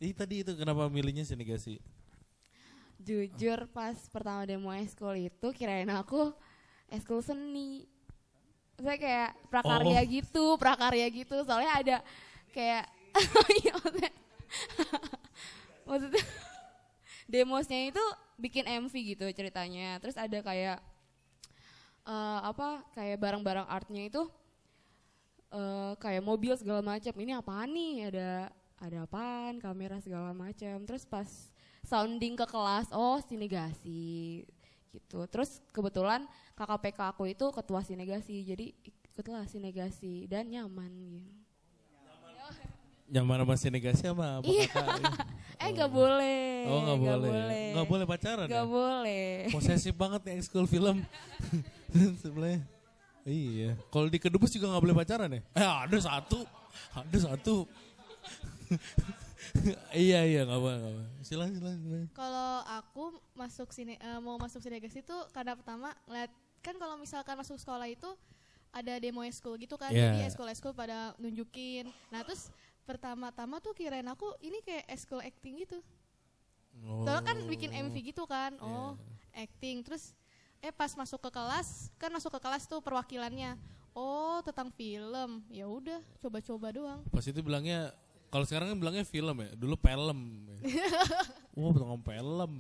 [0.03, 1.79] Ih tadi itu kenapa milihnya senegasi?
[2.99, 6.35] Jujur pas pertama demo eskul itu kirain aku
[6.91, 7.87] eskul seni.
[8.77, 10.09] Saya kayak prakarya Oh.
[10.09, 11.37] gitu, prakarya gitu.
[11.49, 11.97] Soalnya ada
[12.53, 12.85] kayak
[13.65, 13.75] Iya,
[15.89, 16.25] maksudnya,
[17.25, 18.05] demosnya itu
[18.37, 19.97] bikin MV gitu ceritanya.
[20.03, 20.79] Terus ada kayak
[22.07, 24.23] eh, apa kayak barang-barang artnya itu
[25.53, 27.15] eh, kayak mobil segala macam.
[27.17, 28.13] Ini apaan nih?
[28.13, 28.29] Ada
[28.77, 29.57] ada apaan?
[29.59, 30.85] Kamera segala macam.
[30.85, 31.29] Terus pas
[31.87, 34.43] sounding ke kelas, oh sinegasi
[34.91, 35.25] gitu.
[35.27, 41.33] Terus kebetulan KKPK aku itu ketua sinegasi, jadi ikutlah sinegasi dan nyaman gitu.
[43.07, 44.67] Nyaman sama senegasi sama apa Iya.
[44.67, 45.15] kakak?
[45.63, 46.69] Eh nggak boleh.
[46.69, 47.31] Oh nggak boleh.
[47.33, 47.67] boleh.
[47.73, 48.69] Nggak boleh pacaran Nggak ya?
[48.69, 49.27] boleh.
[49.49, 51.01] Posesif banget nih ekskul film.
[52.21, 52.61] Sebelahnya.
[53.25, 53.79] Iya.
[53.89, 55.41] Kalau di kedubes juga nggak boleh pacaran ya?
[55.55, 56.45] Eh ada satu.
[56.93, 57.65] Ada satu.
[60.07, 61.03] iya iya nggak apa nggak apa.
[61.23, 62.07] Silakan silakan.
[62.15, 63.05] Kalau aku
[63.37, 66.31] masuk sini eh, mau masuk sinegasi itu karena pertama ngeliat
[66.65, 68.11] kan kalau misalkan masuk sekolah itu
[68.77, 69.89] ada demo eskul gitu kan.
[69.89, 70.13] Iya.
[70.13, 71.89] Jadi eskul-eskul pada nunjukin.
[72.13, 72.53] Nah, terus
[72.85, 75.81] pertama-tama tuh kirain aku ini kayak eskul acting gitu.
[76.77, 78.53] Soalnya kan bikin MV gitu kan.
[78.61, 79.01] Oh,
[79.33, 79.81] acting.
[79.81, 80.13] Terus
[80.61, 83.57] eh pas masuk ke kelas, kan masuk ke kelas tuh perwakilannya.
[83.97, 85.41] Oh, tentang film.
[85.49, 87.01] Ya udah, coba-coba doang.
[87.09, 87.97] Pas itu bilangnya
[88.37, 89.51] kalau sekarang kan bilangnya film ya.
[89.57, 90.19] Dulu film.
[90.45, 90.61] Ya.
[91.57, 92.53] Wah, tentang film.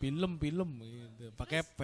[0.00, 1.24] Film film gitu.
[1.36, 1.80] Pakai P.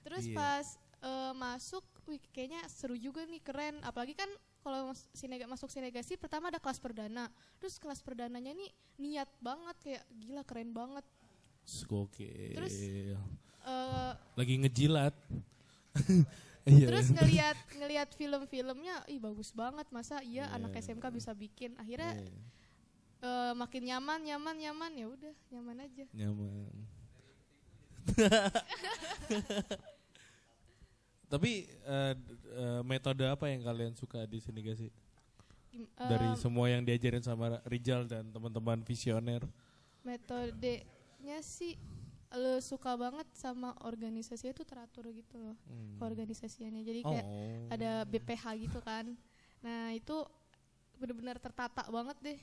[0.00, 0.34] Terus Iya.
[0.34, 0.66] pas
[1.02, 3.76] eh, masuk, wih kayaknya seru juga nih, keren.
[3.84, 4.32] Apalagi kan
[4.64, 7.28] kalau sinega, masuk sinegasi pertama ada kelas perdana.
[7.60, 11.04] Terus kelas perdananya nih niat banget kayak gila keren banget.
[11.92, 12.56] Oke.
[12.56, 12.72] Terus,
[13.62, 15.14] Eh, lagi ngejilat.
[16.64, 16.86] Iya.
[16.86, 19.82] terus ngelihat ngelihat film-filmnya, ih bagus banget.
[19.88, 20.54] Masa iya Iya.
[20.54, 21.74] anak SMK bisa bikin.
[21.74, 22.30] Akhirnya Iya,
[23.20, 26.04] eh, makin nyaman, nyaman, nyaman ya udah nyaman aja.
[26.12, 26.70] nyaman.
[31.26, 31.64] Tapi
[32.12, 34.90] d- eh, metode apa yang kalian suka di sini gak sih?
[35.72, 39.40] Gim- Dari eh, semua yang diajarin sama Rijal dan teman-teman visioner.
[40.02, 41.78] metodenya sih
[42.34, 45.96] lo suka banget sama organisasinya tuh teratur gitu loh Hmm.
[45.96, 47.68] keorganisasiannya jadi kayak Oh.
[47.68, 49.04] ada BPH gitu kan
[49.60, 50.16] nah itu
[50.96, 52.40] benar-benar tertata banget deh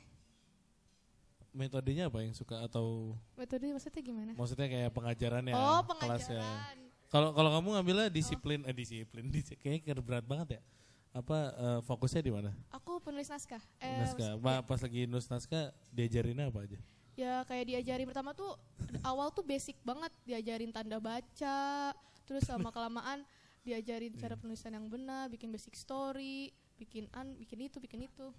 [1.49, 5.53] Metodenya apa yang suka atau metode maksudnya gimana maksudnya kayak pengajarannya?
[5.53, 6.37] oh kelasnya?
[6.37, 6.77] pengajaran
[7.09, 10.61] Kalau kalau kamu ngambilnya disiplin, eh disiplin, dis- kayaknya berat banget ya.
[11.09, 12.53] Apa eh, fokusnya di mana?
[12.69, 14.37] aku penulis naskah eh, naskah.
[14.37, 16.77] Ma- pas lagi nulis naskah diajarinnya apa aja?
[17.19, 18.55] Ya kayak diajarin pertama tuh
[19.03, 21.91] awal tuh basic banget diajarin tanda baca
[22.23, 23.27] terus sama kelamaan
[23.59, 24.39] diajarin cara Iya.
[24.39, 26.47] penulisan yang benar bikin basic story
[26.79, 28.31] bikin an bikin itu bikin itu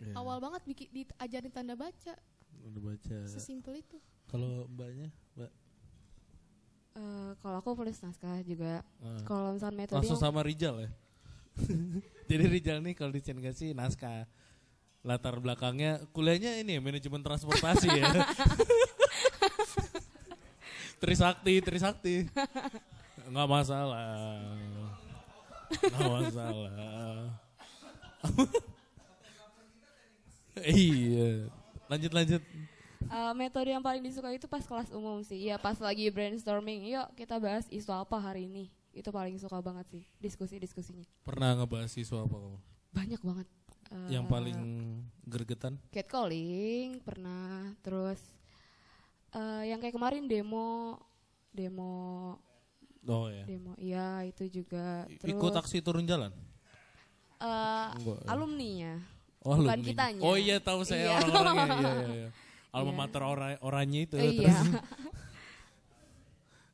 [0.00, 0.16] Iya.
[0.16, 2.16] awal banget bikin diajarin tanda baca
[2.64, 3.16] Udah baca.
[3.28, 5.52] sesimpel itu Kalau mbaknya, mbak
[6.92, 8.84] Eh, kalau aku penulis naskah juga.
[9.00, 9.16] Ah.
[9.24, 10.90] Kalau misalnya metode langsung yang- sama Rijal ya.
[12.28, 14.28] Jadi Rijal nih kalau di kasih naskah
[15.02, 18.06] latar belakangnya kuliahnya ini ya, manajemen transportasi ya.
[21.02, 22.14] Trisakti, Trisakti.
[23.26, 24.38] Nggak masalah.
[25.74, 27.34] Nggak masalah.
[30.62, 31.50] iya.
[31.90, 32.42] Lanjut lanjut.
[33.02, 35.42] Eh, metode yang paling disuka itu pas kelas umum sih.
[35.42, 38.70] Ya pas lagi brainstorming, yuk kita bahas isu apa hari ini.
[38.94, 41.04] Itu paling suka banget sih diskusi-diskusinya.
[41.26, 42.58] Pernah ngebahas siswa apa kamu?
[42.92, 43.48] Banyak banget.
[43.92, 44.58] Eh, Yang paling
[45.22, 45.76] gergetan?
[45.88, 48.16] catcalling pernah, terus
[49.30, 50.96] eh, yang kayak kemarin demo,
[51.50, 52.36] demo,
[53.02, 53.44] Oh ya.
[53.44, 53.76] demo.
[53.76, 55.04] Iya itu juga.
[55.20, 56.32] Terus Ikut aksi turun jalan?
[57.36, 58.18] eh, Enggak.
[58.18, 58.28] ya.
[58.28, 58.94] alumninya.
[59.42, 59.84] Oh, Bukan alumni.
[59.84, 60.22] kitanya.
[60.22, 61.26] Oh iya tahu saya Iya.
[61.26, 61.66] orang-orangnya.
[61.66, 62.28] iya, iya, iya.
[62.72, 62.96] Alma Iya.
[62.96, 64.14] mater ora oranye itu.
[64.16, 64.40] Eh, terus.
[64.40, 64.60] iya.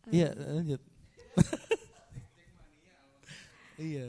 [0.08, 0.80] Iya, lanjut.
[3.78, 4.06] iya,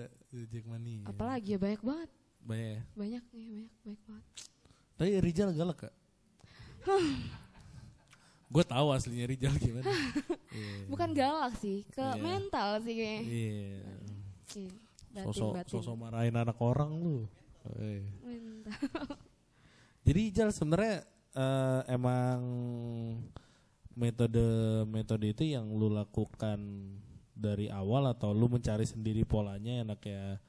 [0.47, 1.03] Jackmania.
[1.05, 2.09] Apalagi ya banyak banget,
[2.49, 2.81] Banyak ya.
[2.97, 4.25] banyak nih, banyak, banyak banget.
[4.97, 5.93] Tapi Rijal galak kak?
[8.49, 9.85] Gue tahu aslinya Rijal gimana.
[10.49, 10.89] Iya.
[10.89, 12.17] Bukan galak sih, ke Iya.
[12.17, 13.21] mental sih kayaknya.
[13.21, 13.85] Iya.
[14.49, 14.73] Batin,
[15.29, 17.29] Sosok sosok marahin anak orang lu.
[18.25, 18.73] Mental.
[20.09, 21.05] Jadi Ijal sebenarnya
[21.37, 22.41] eh, emang
[23.93, 24.41] metode
[24.89, 26.57] metode itu yang lu lakukan
[27.37, 30.41] dari awal atau lu mencari sendiri polanya enaknya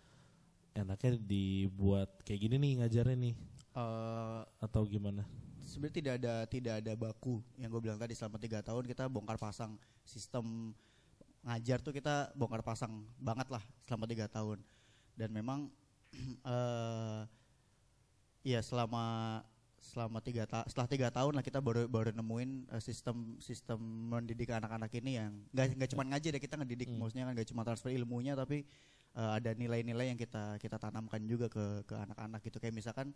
[0.73, 3.35] enaknya dibuat kayak gini nih ngajarnya nih
[3.71, 5.23] Eh, atau gimana?
[5.63, 9.39] sebenarnya tidak ada tidak ada baku yang gue bilang tadi selama tiga tahun kita bongkar
[9.39, 10.75] pasang sistem
[11.47, 14.59] ngajar tuh kita bongkar pasang banget lah selama tiga tahun
[15.15, 15.71] dan memang
[16.43, 17.23] eh
[18.43, 19.39] ya selama
[19.81, 24.51] selama tiga ta setelah tiga tahun lah kita baru baru nemuin eh, sistem sistem mendidik
[24.51, 26.99] anak-anak ini yang nggak nggak cuma ngajar ya kita ngedidik Hmm.
[27.01, 28.67] maksudnya kan nggak cuma transfer ilmunya tapi
[29.13, 33.11] eh, ada nilai-nilai yang kita kita tanamkan juga ke ke anak-anak gitu kayak misalkan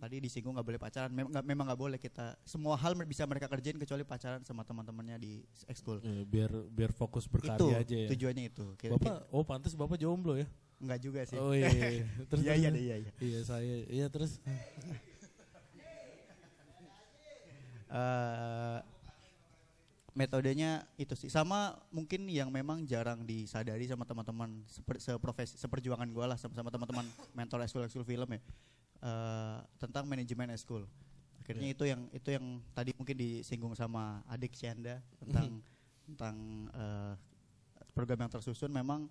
[0.00, 3.44] tadi disinggung nggak boleh pacaran memang nggak memang nggak boleh kita semua hal bisa mereka
[3.46, 8.08] kerjain kecuali pacaran sama teman-temannya di ekskul Eh, biar biar fokus itu berkarya aja ya.
[8.08, 10.48] tujuannya itu Kita- Bapak oh pantas Bapak jomblo ya?
[10.80, 11.68] nggak juga sih Oh iya.
[11.68, 12.08] iya.
[12.32, 14.40] terus iya iya iya iya Iya saya iya terus
[17.90, 18.78] Eh,
[20.12, 21.30] metodenya itu sih.
[21.30, 26.70] Sama mungkin yang memang jarang disadari sama teman-teman seper, seprofesi seperjuangan gue lah sama, sama
[26.70, 27.06] teman-teman
[27.38, 28.40] mentor ekskul ekskul film ya.
[29.00, 30.84] Eh, tentang manajemen ekskul.
[31.40, 35.64] Akhirnya itu yang itu yang tadi mungkin disinggung sama adik Syanda tentang
[36.04, 36.36] tentang
[36.74, 37.14] eh,
[37.96, 38.70] program yang tersusun.
[38.70, 39.08] Memang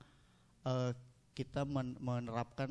[0.68, 0.92] eh,
[1.40, 2.68] kita men- menerapkan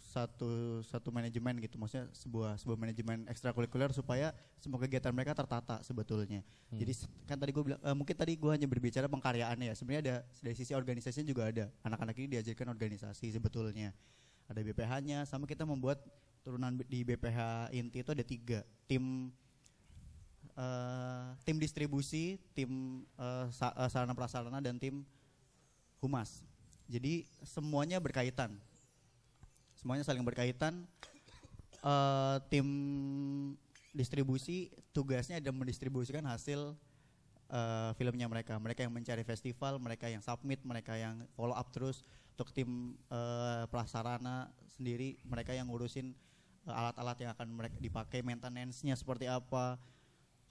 [0.00, 1.76] satu satu manajemen gitu.
[1.76, 6.40] Maksudnya sebuah sebuah manajemen ekstrakurikuler supaya semua kegiatan mereka tertata sebetulnya.
[6.72, 6.80] Hmm.
[6.80, 6.96] jadi
[7.28, 9.74] kan tadi gue bilang eh, mungkin tadi gue hanya berbicara pengkaryaannya ya.
[9.76, 11.68] Sebenarnya ada dari sisi organisasinya juga ada.
[11.84, 13.92] Anak-anak ini diajarkan organisasi sebetulnya.
[14.48, 16.00] Ada BPH-nya sama kita membuat
[16.40, 18.64] turunan di BPH inti itu ada tiga.
[18.88, 19.28] Tim
[20.56, 23.04] eh, tim distribusi tim
[23.52, 25.04] sa- eh, sarana prasarana dan tim
[26.00, 26.48] humas
[26.90, 28.58] jadi semuanya berkaitan.
[29.78, 30.82] Semuanya saling berkaitan.
[31.80, 32.66] Eh, tim
[33.94, 36.74] distribusi tugasnya ada mendistribusikan hasil
[37.46, 38.58] eh, filmnya mereka.
[38.58, 42.02] Mereka yang mencari festival mereka yang submit mereka yang follow up terus.
[42.34, 46.10] Untuk tim eh, prasarana sendiri mereka yang ngurusin
[46.66, 49.80] alat-alat yang akan mereka dipakai maintenance-nya seperti apa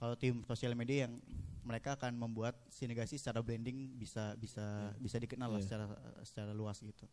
[0.00, 1.20] kalau tim sosial media yang
[1.60, 5.66] mereka akan membuat sinegasi secara blending bisa bisa bisa dikenal lah Iya.
[5.68, 5.84] secara
[6.24, 7.04] secara luas gitu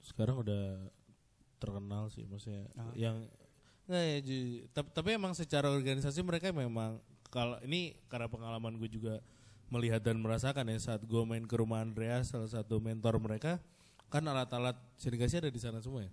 [0.00, 0.88] sekarang udah
[1.56, 2.92] terkenal sih maksudnya Ah.
[2.96, 3.28] yang
[3.86, 4.18] nggak ya
[4.72, 6.98] tapi, tapi emang secara organisasi mereka memang
[7.28, 9.20] kalau ini karena pengalaman gue juga
[9.68, 13.58] melihat dan merasakan ya saat gue main ke rumah Andreas salah satu mentor mereka
[14.06, 16.12] kan alat-alat sirigasi ada di sana semua ya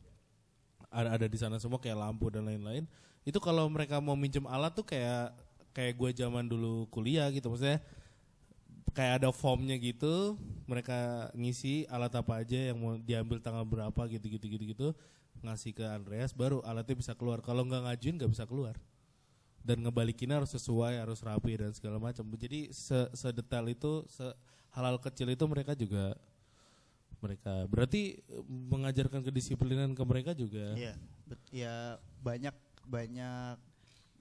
[0.90, 2.86] ada ada di sana semua kayak lampu dan lain-lain
[3.24, 5.32] itu kalau mereka mau minjem alat tuh kayak
[5.74, 7.82] kayak gue zaman dulu kuliah gitu maksudnya
[8.94, 10.38] kayak ada formnya gitu
[10.70, 14.88] mereka ngisi alat apa aja yang mau diambil tanggal berapa gitu gitu gitu gitu
[15.44, 17.44] ngasih ke Andreas baru alatnya bisa keluar.
[17.44, 18.80] Kalau nggak ngajuin nggak bisa keluar.
[19.64, 22.24] Dan ngebalikinnya harus sesuai harus rapi dan segala macam.
[22.36, 24.24] Jadi se sedetail itu se
[24.72, 26.16] hal-hal kecil itu mereka juga
[27.24, 30.76] mereka berarti mengajarkan kedisiplinan ke mereka juga.
[31.28, 33.56] Bet- ya banyak banyak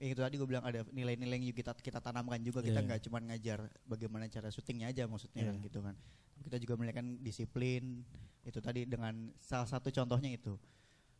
[0.03, 2.85] ya itu tadi gue bilang ada nilai-nilai yang kita kita tanamkan juga kita Iya.
[2.85, 5.63] nggak cuma ngajar bagaimana cara syutingnya aja maksudnya kan Iya.
[5.63, 5.95] gitu kan
[6.43, 8.03] kita juga menilaikan disiplin
[8.43, 10.59] itu tadi dengan salah satu contohnya itu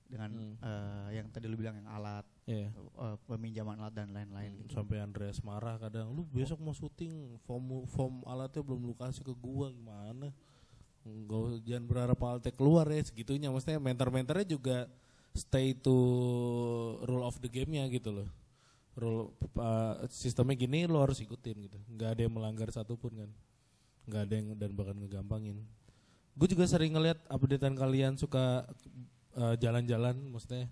[0.04, 0.60] dengan Hmm.
[0.60, 2.76] eh, yang tadi lu bilang yang alat Iya.
[2.76, 4.76] eh, peminjaman alat dan lain-lain Hmm, gitu.
[4.76, 9.32] Sampai Andreas marah kadang lu besok mau syuting form form alatnya belum lu kasih ke
[9.34, 10.28] gua gimana?
[11.04, 14.92] Usah- jangan berharap alatnya keluar ya segitunya maksudnya mentor-mentornya juga
[15.34, 15.96] stay to
[17.02, 18.28] rule of the game-nya gitu loh.
[18.94, 21.80] Rule uh, sistemnya gini lo harus ikutin gitu.
[21.98, 23.32] nggak ada yang melanggar satupun kan.
[24.04, 25.58] nggak ada yang dan bahkan ngegampangin.
[26.38, 28.68] Gue juga sering ngeliat updatean kalian suka
[29.34, 30.70] uh, jalan-jalan maksudnya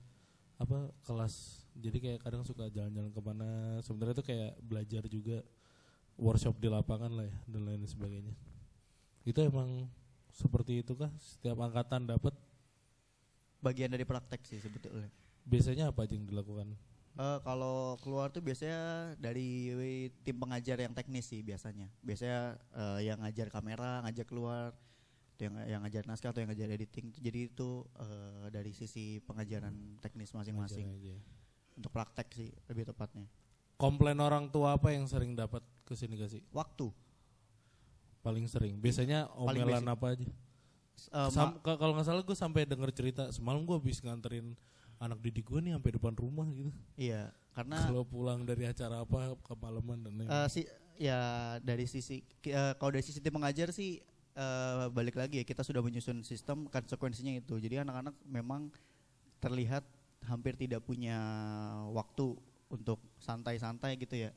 [0.62, 1.66] apa kelas.
[1.74, 3.80] Jadi kayak kadang suka jalan-jalan ke mana.
[3.82, 5.38] Sebenarnya itu kayak belajar juga
[6.20, 8.36] workshop di lapangan lah ya dan lain sebagainya.
[9.26, 9.90] Itu emang
[10.30, 12.38] seperti itu kah setiap angkatan dapat
[13.62, 15.10] bagian dari praktek sih sebetulnya.
[15.46, 16.78] Biasanya apa aja yang dilakukan
[17.22, 19.70] Eh, kalau keluar tuh biasanya dari
[20.26, 21.86] tim pengajar yang teknis sih biasanya.
[22.02, 24.74] Biasanya eh, yang ngajar kamera, ngajak keluar,
[25.38, 27.14] yang yang ngajar naskah atau yang ngajar editing.
[27.14, 30.90] Jadi itu eh, dari sisi pengajaran teknis masing-masing.
[30.90, 31.20] Ngajar.
[31.78, 33.30] Untuk praktek sih lebih tepatnya.
[33.78, 36.94] komplain orang tua apa yang sering dapat ke sini gak sih Waktu.
[38.22, 40.30] paling sering biasanya omelan apa aja
[41.34, 44.54] Sam- ka- kalau nggak salah gue sampai denger cerita semalam gue habis nganterin
[45.02, 49.34] anak didik gue nih sampai depan rumah gitu iya, karena kalau pulang dari acara apa
[49.42, 50.62] kemalaman dan lain eh, si
[51.02, 53.98] ya dari sisi eh, kalau dari sisi tim pengajar sih
[54.36, 57.58] eh, balik lagi ya kita sudah menyusun sistem konsekuensinya itu.
[57.58, 58.72] Jadi anak-anak memang
[59.42, 59.84] terlihat
[60.30, 61.18] hampir tidak punya
[61.92, 62.38] waktu
[62.70, 64.32] untuk santai-santai gitu ya.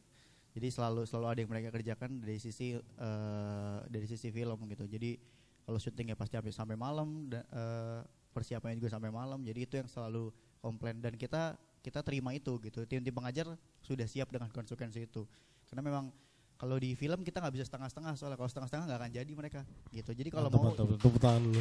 [0.54, 4.86] Jadi selalu selalu ada yang mereka kerjakan dari sisi eh, dari sisi film gitu.
[4.88, 5.18] Jadi
[5.64, 8.00] kalau syuting ya pasti sampai sampai malam da- eh,
[8.34, 9.42] persiapannya juga sampai malam.
[9.44, 10.32] Jadi itu yang selalu
[10.64, 12.88] komplain dan kita kita terima itu gitu.
[12.88, 13.52] Tim-tim pengajar
[13.84, 15.28] sudah siap dengan konsekuensi itu.
[15.68, 16.08] Karena memang
[16.56, 19.60] kalau di film kita nggak bisa setengah-setengah soalnya kalau setengah-setengah nggak akan jadi mereka
[19.92, 20.10] gitu.
[20.16, 20.72] Jadi kalau mau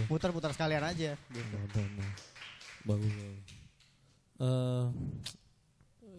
[0.07, 1.55] putar-putar sekalian aja gitu.
[1.59, 2.15] Mantap, mantap.
[2.87, 3.11] bagus.
[4.39, 4.85] Eh,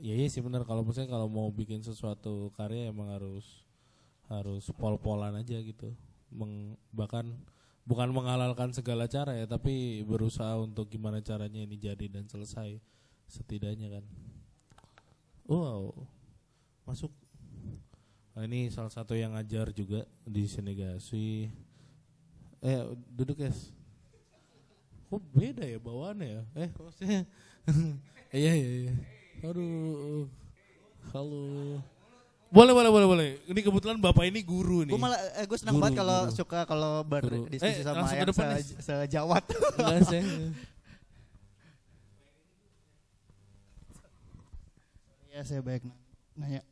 [0.04, 3.64] ya iya sih benar kalau misalnya kalau mau bikin sesuatu karya emang harus
[4.28, 5.92] harus pol-polan aja gitu
[6.28, 7.24] Meng- bahkan
[7.84, 12.80] bukan menghalalkan segala cara ya tapi berusaha untuk gimana caranya ini jadi dan selesai
[13.28, 14.04] setidaknya kan.
[15.44, 15.92] Wow
[16.84, 17.12] masuk.
[18.34, 21.48] Nah, ini salah satu yang ngajar juga di Senegasi
[22.64, 22.80] eh
[23.12, 23.72] duduk guys.
[25.12, 26.42] Kok beda ya bawaannya ya?
[26.56, 27.22] Eh maksudnya?
[28.34, 28.94] Iya iya iya.
[29.46, 30.26] Aduh
[31.14, 31.78] halo
[32.54, 35.74] boleh boleh boleh boleh ini kebetulan bapak ini guru nih Gue malah eh, gue senang
[35.74, 38.62] Guru, banget kalau suka kalau berdiskusi Eh, sama yang se- nih.
[38.78, 39.42] sejawat.
[39.74, 40.22] Enggak, saya
[45.28, 45.98] Ya saya baik na-
[46.36, 46.62] nanya.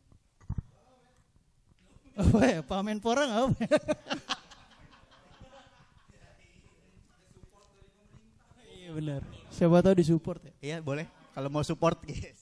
[2.15, 2.61] Apa ya?
[2.63, 3.51] Pak Menpora nggak apa?
[3.59, 3.79] ya?
[8.73, 9.21] Iya benar.
[9.49, 10.53] Siapa tahu disupport ya.
[10.63, 12.39] Iya boleh kalau mau support guys.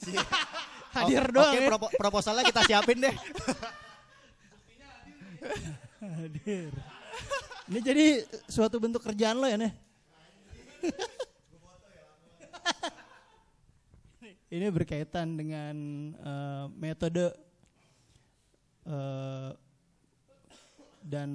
[0.90, 1.68] Hadir O- doang Oke ya.
[1.70, 3.14] propo- proposalnya kita siapin deh.
[6.00, 6.72] Hadir.
[7.70, 8.06] Ini jadi
[8.50, 9.72] suatu bentuk kerjaan lo ya nih.
[14.50, 15.76] Ini berkaitan dengan
[16.18, 17.30] eh, metode
[18.82, 19.50] eh,
[21.06, 21.30] dan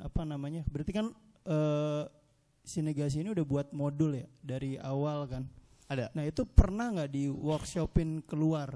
[0.00, 0.64] apa namanya?
[0.72, 1.12] Berarti kan
[1.44, 2.04] eh,
[2.64, 5.44] Sinegasi ini udah buat modul ya dari awal kan.
[5.84, 6.08] Ada.
[6.16, 8.72] Nah itu pernah nggak di workshopin keluar?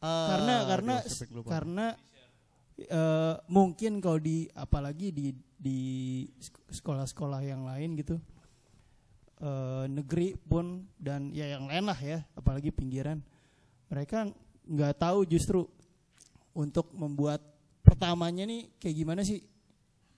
[0.00, 0.94] Karena Eh, karena
[1.50, 1.86] karena
[2.78, 5.78] eh, mungkin kalau di apalagi di di
[6.38, 8.14] sek- sekolah-sekolah yang lain gitu
[9.42, 13.18] eh, negeri pun dan ya yang lain lah ya apalagi pinggiran
[13.90, 14.30] mereka
[14.68, 15.66] nggak tahu justru
[16.54, 17.42] untuk membuat
[17.82, 19.42] pertamanya nih kayak gimana sih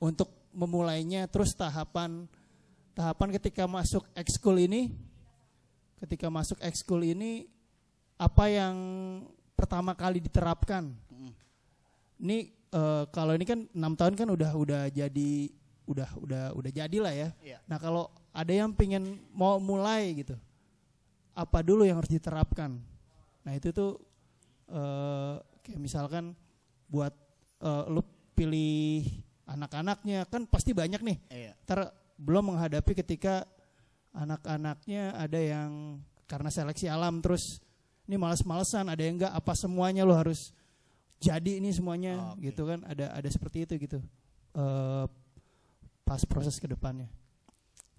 [0.01, 2.27] untuk memulainya terus tahapan
[2.93, 4.91] tahapan ketika masuk ekskul ini
[6.03, 7.47] ketika masuk ekskul ini
[8.19, 8.77] apa yang
[9.61, 11.33] pertama kali diterapkan Mm.
[12.19, 12.39] ini
[12.71, 15.33] eh, kalau ini kan enam tahun kan udah udah jadi
[15.85, 17.59] udah udah udah jadi lah ya Iya.
[17.67, 20.39] nah kalau ada yang pengen mau mulai gitu
[21.33, 22.79] apa dulu yang harus diterapkan
[23.43, 24.01] nah itu tuh
[24.69, 26.33] eh, kayak misalkan
[26.87, 27.13] buat
[27.61, 28.01] eh, lu
[28.33, 29.05] pilih
[29.45, 31.53] anak-anaknya kan pasti banyak nih Iya.
[31.65, 31.81] Ntar
[32.17, 33.45] belum menghadapi ketika
[34.13, 37.59] anak-anaknya ada yang karena seleksi alam terus
[38.11, 39.31] ini males-malesan ada yang enggak?
[39.31, 40.51] Apa semuanya lo harus
[41.23, 42.35] jadi ini semuanya?
[42.35, 42.51] Oke.
[42.51, 42.83] gitu kan?
[42.83, 43.99] Ada ada seperti itu gitu.
[44.59, 45.05] Eh,
[46.03, 47.07] pas proses ke depannya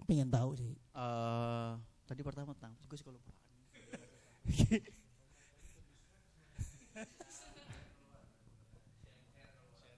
[0.04, 0.76] pengen tahu sih.
[0.76, 1.70] Eh,
[2.04, 3.32] tadi pertama tentang gue suka lupa.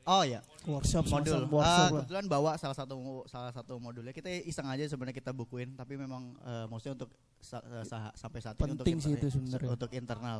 [0.05, 1.49] Oh ya, Workshop modul.
[1.49, 1.89] workshop lah.
[2.05, 4.11] kebetulan bawa salah satu salah satu modulnya.
[4.11, 8.39] Kita iseng aja sebenarnya kita bukuin, tapi memang eh, maksudnya untuk sa- eh, sa- sampai
[8.39, 9.69] saat ini untuk Penting sih itu sebenarnya.
[9.71, 10.39] Untuk internal.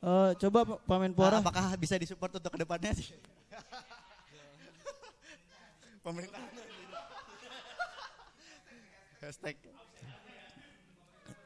[0.00, 1.34] Eh, coba Pak Menpora.
[1.34, 3.12] Ah, apakah bisa disupport untuk ke depannya sih?
[6.02, 6.40] Pemerintah.
[9.18, 9.56] Hashtag.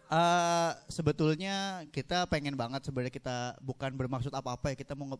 [0.09, 5.13] Eh, sebetulnya kita pengen banget sebenarnya kita bukan bermaksud apa-apa ya kita mau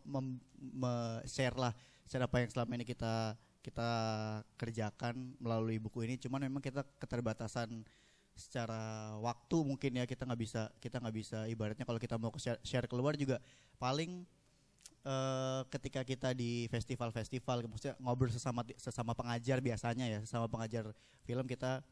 [1.29, 1.77] share lah
[2.09, 3.91] share apa yang selama ini kita kita
[4.57, 6.17] kerjakan melalui buku ini.
[6.17, 7.85] Cuman memang kita keterbatasan
[8.33, 12.57] secara waktu mungkin ya kita nggak bisa kita nggak bisa ibaratnya kalau kita mau share,
[12.65, 13.45] share keluar juga
[13.77, 14.25] paling
[15.05, 20.97] eh, ketika kita di festival-festival maksudnya ngobrol sesama sesama pengajar biasanya ya sesama pengajar
[21.29, 21.85] film kita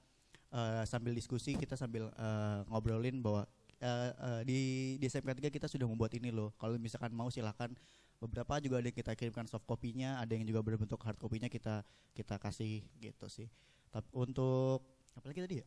[0.52, 3.46] eh, sambil diskusi kita sambil eh, ngobrolin bahwa
[3.80, 4.58] eh, eh, di
[5.00, 7.70] di SMK 3 kita sudah membuat ini loh kalau misalkan mau silahkan
[8.16, 11.84] beberapa juga ada yang kita kirimkan soft copy-nya ada yang juga berbentuk hard copy-nya kita
[12.16, 13.46] kita kasih gitu sih
[13.92, 14.80] tapi untuk
[15.16, 15.66] apa lagi tadi ya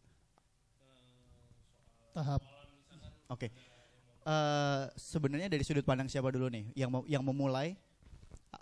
[2.10, 2.42] Tahap.
[3.30, 3.48] Oke.
[4.28, 7.78] Eh, sebenarnya dari sudut pandang siapa dulu nih yang mau yang memulai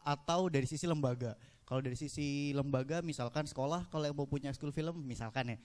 [0.04, 1.34] atau dari sisi lembaga?
[1.68, 5.58] Kalau dari sisi lembaga misalkan sekolah kalau yang mau punya school film misalkan ya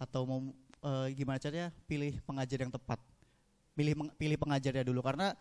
[0.00, 0.40] atau mau
[0.82, 2.98] eh, gimana caranya pilih pengajar yang tepat.
[3.76, 5.36] Pilih pilih pengajarnya dulu karena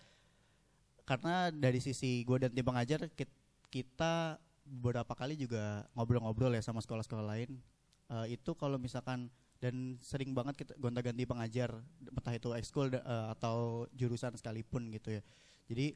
[1.07, 3.33] karena dari sisi gue dan tim pengajar kit-
[3.73, 7.49] kita beberapa kali juga ngobrol-ngobrol ya sama sekolah-sekolah lain.
[8.09, 9.29] Eh, itu kalau misalkan
[9.59, 15.19] dan sering banget kita gonta-ganti pengajar entah itu ekskul da- eh, atau jurusan sekalipun gitu
[15.19, 15.21] ya
[15.67, 15.91] jadi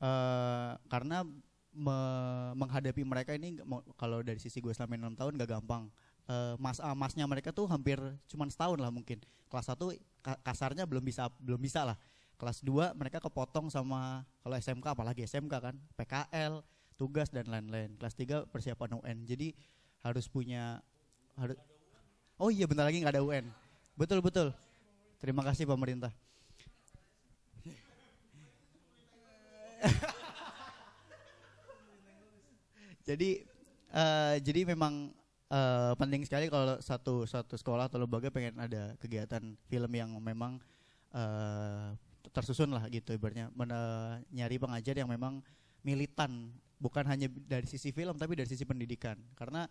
[0.00, 1.26] eh karena
[1.74, 3.58] me- menghadapi mereka ini
[3.96, 5.88] kalau dari sisi gue selama enam tahun gak gampang
[6.26, 9.94] Eh, mas ah, masnya mereka tuh hampir cuman setahun lah mungkin kelas satu
[10.26, 11.94] ka- kasarnya belum bisa belum bisa lah
[12.34, 16.66] kelas 2 mereka kepotong sama kalau SMK apalagi SMK kan PKL
[16.98, 19.54] tugas dan lain-lain kelas 3 persiapan UN jadi
[20.02, 20.82] harus punya
[21.38, 21.54] harus
[22.42, 23.48] Oh iya bentar lagi nggak ada UN.
[23.96, 24.52] Betul betul.
[25.22, 26.12] Terima kasih pemerintah.
[33.08, 33.40] jadi
[33.94, 35.16] eh, jadi memang
[35.50, 40.58] eh, penting sekali kalau satu satu sekolah atau lembaga pengen ada kegiatan film yang memang
[41.14, 41.90] eh,
[42.34, 43.48] tersusun lah gitu ibaratnya.
[43.54, 45.40] Men- nyari pengajar yang memang
[45.86, 46.52] militan.
[46.76, 49.16] Bukan hanya dari sisi film tapi dari sisi pendidikan.
[49.32, 49.64] Karena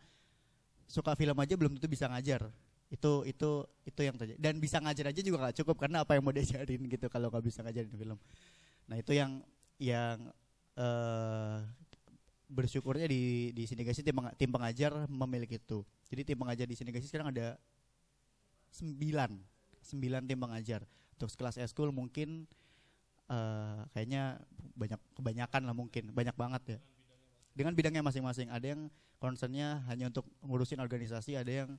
[0.89, 2.49] suka film aja belum tentu bisa ngajar.
[2.89, 4.39] Itu itu itu yang terjadi.
[4.41, 7.45] Dan bisa ngajar aja juga nggak cukup karena apa yang mau diajarin gitu kalau nggak
[7.45, 8.17] bisa ngajarin film.
[8.89, 9.41] Nah itu yang
[9.77, 10.17] yang
[10.75, 11.57] eh
[12.55, 15.83] bersyukurnya di di Sinegasi tim, tim pengajar memiliki itu.
[16.07, 17.59] Jadi tim pengajar di Sinegasi sekarang ada
[18.71, 19.35] sembilan
[19.83, 20.81] sembilan tim pengajar.
[21.15, 22.47] Untuk kelas eskul mungkin
[23.25, 24.39] eh kayaknya
[24.77, 26.79] banyak kebanyakan lah mungkin banyak banget ya.
[27.55, 28.87] Dengan bidangnya masing-masing ada yang
[29.19, 31.69] concernnya hanya untuk ngurusin organisasi ada yang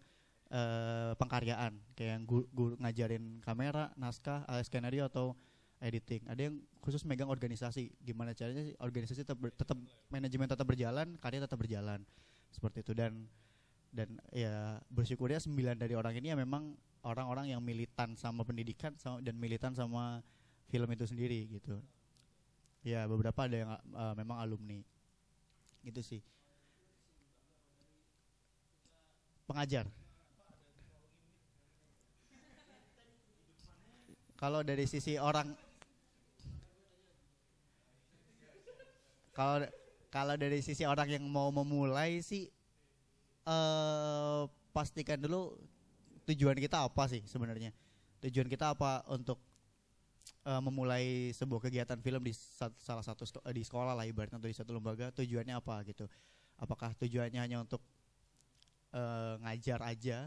[0.52, 1.80] eh, pengkaryaan.
[1.96, 5.36] Kayak yang gu- guru ngajarin kamera naskah eh, skenario atau
[5.80, 6.24] editing.
[6.28, 7.92] Ada yang khusus megang organisasi.
[8.00, 9.76] Gimana caranya sih organisasi tetap ber- tetap
[10.08, 12.00] manajemen tetap berjalan karya tetap berjalan.
[12.52, 12.92] Seperti itu.
[12.96, 13.28] Dan
[13.92, 19.22] dan ya bersyukurnya sembilan dari orang ini ya memang orang-orang yang militan sama pendidikan sama,
[19.22, 20.20] dan militan sama
[20.68, 21.78] film itu sendiri gitu.
[22.86, 24.80] Ya beberapa ada yang eh, memang alumni.
[25.86, 26.20] Gitu sih.
[29.46, 29.86] Pengajar.
[34.36, 35.65] Kalau dari sisi orang
[39.36, 39.68] kalau
[40.08, 42.48] kalau dari sisi orang yang mau memulai sih
[43.44, 45.52] eh pastikan dulu
[46.24, 47.70] tujuan kita apa sih sebenarnya.
[48.24, 49.36] Tujuan kita apa untuk
[50.48, 54.56] eh, memulai sebuah kegiatan film di sa- salah satu di sekolah lah ibaratnya atau di
[54.56, 56.08] satu lembaga tujuannya apa gitu.
[56.56, 57.84] Apakah tujuannya hanya untuk
[58.96, 60.18] eh, ngajar aja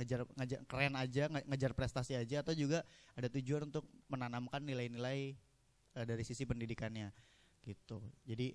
[0.00, 2.80] ngejar ngajar keren aja nge- ngejar prestasi aja atau juga
[3.12, 5.36] ada tujuan untuk menanamkan nilai-nilai
[5.94, 7.12] eh, dari sisi pendidikannya
[7.62, 8.02] gitu.
[8.22, 8.54] Jadi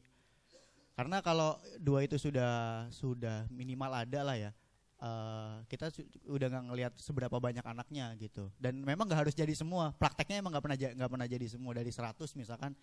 [0.93, 4.51] karena kalau dua itu sudah sudah minimal ada lah ya
[4.97, 5.93] eh, kita
[6.25, 8.49] udah nggak ngelihat seberapa banyak anaknya gitu.
[8.57, 9.93] Dan memang nggak harus jadi semua.
[9.93, 11.71] Prakteknya emang nggak pernah nggak pernah jadi semua.
[11.77, 12.73] Dari 100 misalkan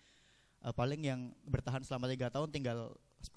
[0.63, 3.35] eh, paling yang bertahan selama tiga tahun tinggal 10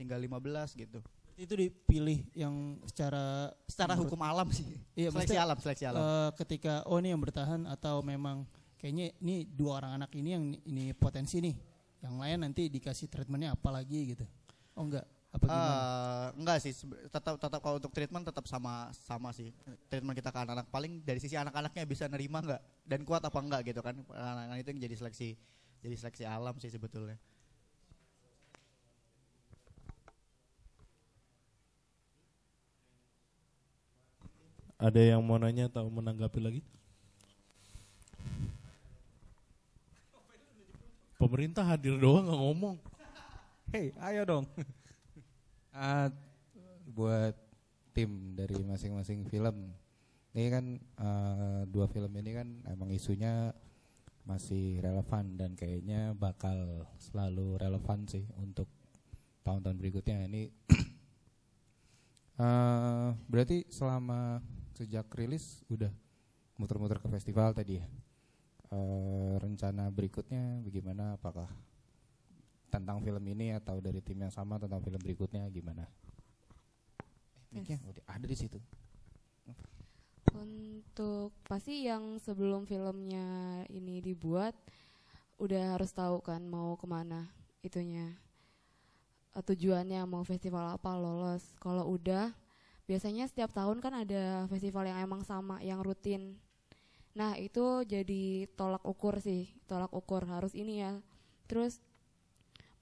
[0.00, 1.00] tinggal 15 gitu.
[1.36, 4.64] Itu dipilih yang secara secara menurut- hukum alam sih.
[4.96, 6.00] Iya, seleksi alam seleksi alam.
[6.00, 8.48] eh, ketika oh ini yang bertahan atau memang
[8.80, 11.52] kayaknya ini dua orang anak ini yang ini potensi nih.
[12.00, 14.24] Yang lain nanti dikasih treatmentnya apa lagi gitu.
[14.72, 15.04] Oh enggak.
[15.30, 15.70] Apa gimana?
[15.70, 16.72] Eh, enggak sih,
[17.06, 19.54] tetap tetap kalau untuk treatment tetap sama sama sih.
[19.86, 23.62] Treatment kita ke anak-anak paling dari sisi anak-anaknya bisa nerima enggak dan kuat apa enggak
[23.70, 23.94] gitu kan.
[24.10, 25.28] Anak-anak itu yang jadi seleksi
[25.80, 27.20] jadi seleksi alam sih sebetulnya.
[34.80, 36.64] Ada yang mau nanya atau menanggapi lagi?
[41.20, 42.76] Pemerintah hadir doang nggak ngomong.
[43.68, 44.46] Hei, ayo dong.
[45.70, 46.10] Ah,
[46.82, 47.38] buat
[47.94, 49.70] tim dari masing-masing film.
[50.34, 53.54] Ini kan eh, dua film ini kan emang isunya
[54.26, 58.66] masih relevan dan kayaknya bakal selalu relevan sih untuk
[59.46, 60.26] tahun-tahun berikutnya.
[60.26, 60.42] Ini
[62.42, 64.42] eh, berarti selama
[64.74, 65.94] sejak rilis udah
[66.58, 67.86] muter-muter ke festival tadi ya.
[68.70, 71.18] Eh, rencana berikutnya bagaimana?
[71.18, 71.50] Apakah
[72.70, 75.84] tentang film ini atau dari tim yang sama tentang film berikutnya gimana?
[77.50, 78.58] Eh, udah ada di situ.
[80.30, 84.54] Untuk pasti yang sebelum filmnya ini dibuat
[85.42, 87.26] udah harus tahu kan mau ke mana
[87.66, 88.14] itunya
[89.30, 91.54] Eh, tujuannya mau festival apa lolos.
[91.62, 92.34] Kalau udah
[92.90, 96.34] biasanya setiap tahun kan ada festival yang emang sama yang rutin.
[97.18, 100.98] Nah itu jadi tolak ukur sih tolak ukur harus ini ya.
[101.50, 101.82] Terus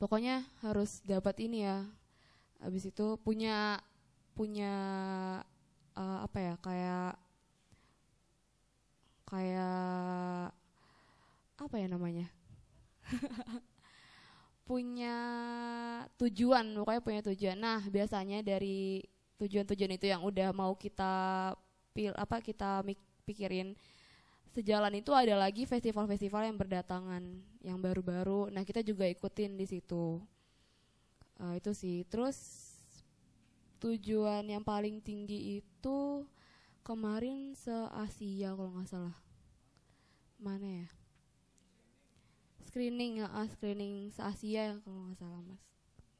[0.00, 1.84] pokoknya harus dapat ini ya.
[2.60, 3.80] Habis itu punya
[4.36, 4.72] punya
[5.98, 7.12] eh, apa ya kayak
[9.28, 10.48] kayak
[11.58, 12.26] apa ya namanya
[14.68, 15.16] punya
[16.16, 19.02] tujuan pokoknya punya tujuan nah biasanya dari
[19.36, 21.52] tujuan-tujuan itu yang udah mau kita
[21.92, 22.80] pil apa kita
[23.26, 23.76] pikirin
[24.52, 27.22] sejalan itu ada lagi festival-festival yang berdatangan
[27.62, 28.48] yang baru-baru.
[28.52, 30.22] Nah kita juga ikutin di situ.
[31.38, 32.02] Eh, itu sih.
[32.08, 32.36] Terus
[33.78, 36.26] tujuan yang paling tinggi itu
[36.82, 39.16] kemarin se Asia kalau nggak salah.
[40.40, 40.88] Mana ya?
[42.66, 45.62] Screening ya ah, screening se Asia ya kalau nggak salah mas.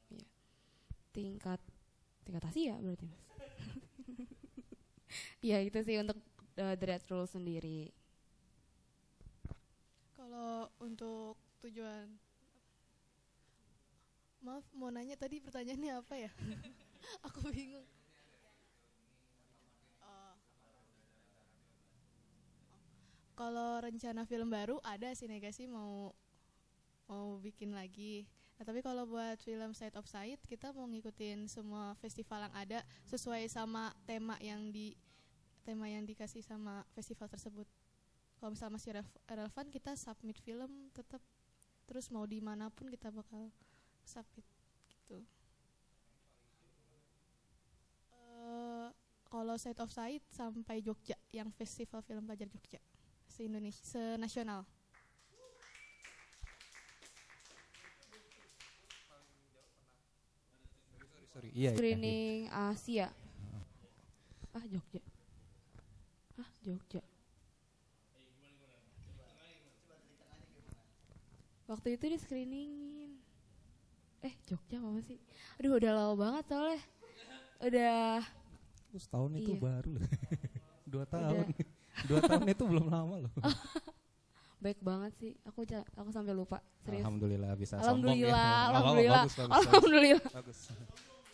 [0.09, 0.27] Iya.
[1.09, 1.61] tingkat
[2.23, 3.23] tingkat Asia berarti mas.
[5.41, 6.21] Ya itu sih untuk
[6.59, 7.89] uh, Red Rule sendiri
[10.29, 12.05] Kalau untuk tujuan
[14.45, 16.29] Maaf, mau nanya tadi pertanyaannya apa ya?
[17.33, 17.81] Aku bingung.
[20.05, 20.37] Oh.
[23.33, 26.13] Kalau rencana film baru ada sih negasi mau
[27.09, 28.29] mau bikin lagi.
[28.61, 32.79] Nah, tapi kalau buat film Side of Sight kita mau ngikutin semua festival yang ada
[33.09, 34.93] sesuai sama tema yang di
[35.65, 37.65] tema yang dikasih sama festival tersebut
[38.39, 38.91] kalau misalnya masih
[39.27, 41.19] relevan kita submit film tetap
[41.83, 43.51] terus mau di mana pun kita bakal
[44.07, 44.47] submit
[44.87, 45.19] gitu.
[48.15, 48.87] Eh,
[49.27, 52.79] kalau Side of Sight sampai Jogja yang festival film pelajar Jogja
[53.27, 54.63] se Indonesia se nasional
[61.29, 61.71] Sorry, iya.
[61.71, 61.77] iya.
[61.77, 63.07] screening Asia.
[64.51, 64.99] Ah Jogja.
[66.35, 66.99] Ah Jogja
[71.69, 73.11] waktu itu di screeningin
[74.19, 75.15] eh Jogja apa sih
[75.55, 76.81] aduh udah lama banget soalnya
[77.61, 78.25] udah
[78.89, 79.61] Terus tahun itu Iya.
[79.61, 80.01] baru loh.
[80.89, 81.45] Dua tahun.
[82.09, 83.33] Dua tahun itu belum lama loh.
[84.65, 85.61] baik banget sih aku
[85.93, 88.33] aku sampai lupa serius Alhamdulillah bisa Alhamdulillah, sombong ya.
[88.35, 89.67] Apa-apa, alhamdulillah, bagus, bagus, bagus.
[89.69, 90.59] alhamdulillah Bagus.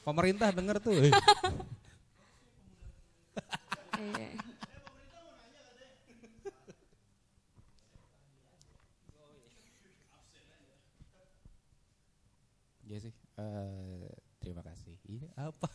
[0.05, 0.93] Pemerintah denger tuh.
[1.01, 1.13] eh.
[3.97, 4.27] Iya.
[12.85, 13.13] Iya sih.
[13.41, 14.09] eh,
[14.41, 14.95] terima kasih.
[15.09, 15.67] Iya apa?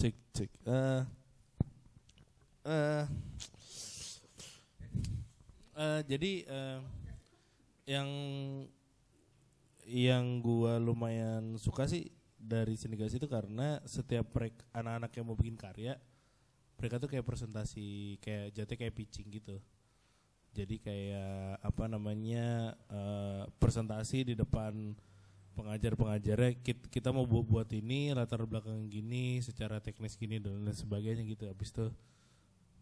[0.00, 0.50] Cek cek.
[0.64, 1.02] Eh
[2.64, 3.04] eh
[5.76, 6.80] eh, jadi eh,
[7.86, 8.08] yang
[9.86, 15.54] yang gua lumayan suka sih dari Sinigasi itu karena setiap mereka anak-anak yang mau bikin
[15.54, 15.94] karya
[16.80, 19.60] mereka tuh kayak presentasi kayak jatuh kayak pitching gitu.
[20.56, 24.96] Jadi kayak apa namanya eh, presentasi di depan
[25.54, 30.72] pengajar-pengajarnya kita, kita mau buat buat ini latar belakang gini secara teknis gini dan lain
[30.72, 31.92] sebagainya gitu habis itu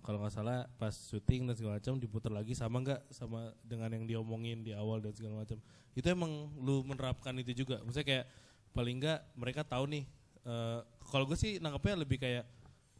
[0.02, 3.00] kalau nggak salah pas syuting dan segala macam diputar lagi sama nggak?
[3.12, 5.58] Sama dengan yang diomongin di awal dan segala macam.
[5.92, 7.82] Itu emang lu menerapkan itu juga.
[7.84, 8.26] Maksudnya kayak
[8.72, 10.04] paling nggak mereka tahu nih
[10.46, 12.44] eh, kalau gue sih nangkepnya lebih kayak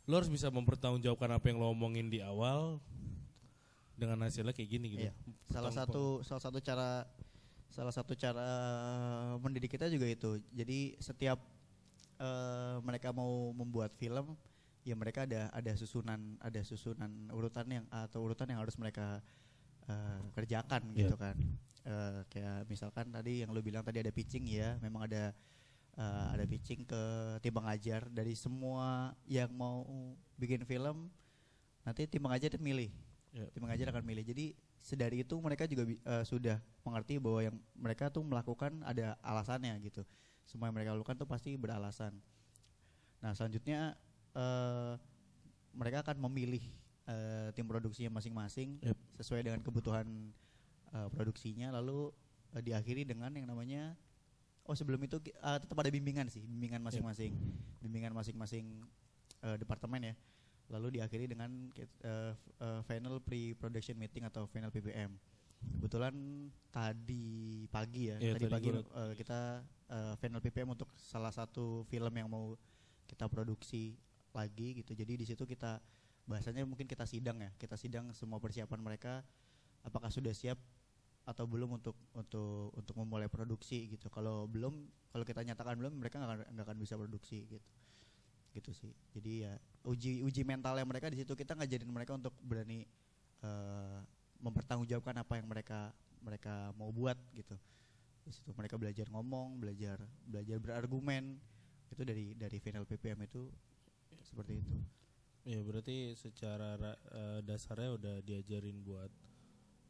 [0.09, 2.81] lo harus bisa mempertanggungjawabkan apa yang lo omongin di awal
[3.99, 5.05] dengan hasilnya kayak gini gitu.
[5.11, 5.13] Iya.
[5.53, 7.05] Salah satu salah satu cara
[7.69, 8.49] salah satu cara
[9.43, 10.41] mendidik kita juga itu.
[10.55, 11.39] Jadi setiap
[12.17, 14.33] eh, mereka mau membuat film,
[14.87, 19.21] ya mereka ada ada susunan ada susunan urutan yang atau urutan yang harus mereka
[19.89, 21.09] eh, kerjakan Iya.
[21.09, 21.37] gitu kan.
[21.89, 25.33] Eh, kayak misalkan tadi yang lu bilang tadi ada pitching ya, memang ada
[25.97, 27.03] eh, ada pitching ke
[27.41, 29.83] tim pengajar dari semua yang mau
[30.37, 31.09] bikin film
[31.83, 32.93] nanti tim pengajar itu milih
[33.33, 33.47] Iya.
[33.53, 34.47] tim pengajar akan milih jadi
[34.79, 40.05] sedari itu mereka juga eh, sudah mengerti bahwa yang mereka tuh melakukan ada alasannya gitu
[40.49, 42.15] semua yang mereka lakukan tuh pasti beralasan
[43.19, 43.99] nah selanjutnya
[44.39, 44.95] eh,
[45.75, 46.63] mereka akan memilih
[47.05, 48.97] eh, tim produksinya masing-masing Yep.
[49.19, 50.07] sesuai dengan kebutuhan
[50.95, 51.75] eh, produksinya.
[51.75, 52.15] Lalu
[52.55, 53.99] eh, diakhiri dengan yang namanya
[54.65, 57.35] oh sebelum itu eh, tetap ada bimbingan sih bimbingan masing-masing
[57.81, 58.87] bimbingan masing-masing
[59.43, 60.15] eh, departemen ya.
[60.69, 61.99] Lalu diakhiri dengan f-
[62.61, 65.17] eh, final pre-production meeting atau final PPM
[65.59, 66.15] kebetulan
[66.71, 69.41] tadi pagi ya Iya, tadi, tadi pagi eh, kita
[69.91, 72.55] eh, final PPM untuk salah satu film yang mau
[73.09, 73.97] kita produksi
[74.33, 74.93] lagi gitu.
[74.97, 75.81] Jadi di situ kita
[76.29, 77.51] bahasanya mungkin kita sidang ya.
[77.57, 79.25] Kita sidang semua persiapan mereka
[79.87, 80.61] apakah sudah siap
[81.29, 84.09] atau belum untuk untuk untuk memulai produksi gitu.
[84.09, 87.69] Kalau belum kalau kita nyatakan belum mereka nggak akan akan bisa produksi gitu.
[88.57, 88.93] Gitu sih.
[89.13, 89.53] Jadi ya
[89.85, 91.37] uji uji mentalnya mereka di situ.
[91.37, 92.89] Kita ngajarin mereka untuk berani
[93.45, 93.99] eh,
[94.41, 95.93] mempertanggungjawabkan apa yang mereka
[96.25, 97.57] mereka mau buat gitu.
[98.25, 101.37] Di situ mereka belajar ngomong belajar belajar berargumen.
[101.93, 103.53] Itu dari dari final PPM itu
[104.39, 104.77] seperti itu
[105.43, 109.09] Ya berarti secara ra- eh, dasarnya udah diajarin buat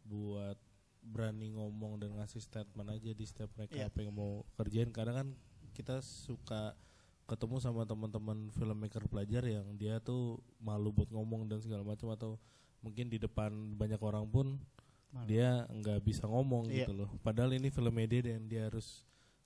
[0.05, 0.55] buat
[1.03, 3.87] berani ngomong dan ngasih statement aja di setiap mereka Iya.
[3.87, 5.29] apa yang mau kerjain karena kan
[5.75, 6.79] kita suka
[7.27, 12.39] ketemu sama teman-teman filmmaker pelajar yang dia tuh malu buat ngomong dan segala macam atau
[12.81, 14.63] mungkin di depan banyak orang pun
[15.11, 15.27] Malu.
[15.27, 16.87] dia nggak bisa ngomong Iya.
[16.87, 19.03] gitu loh padahal ini film media dan dia harus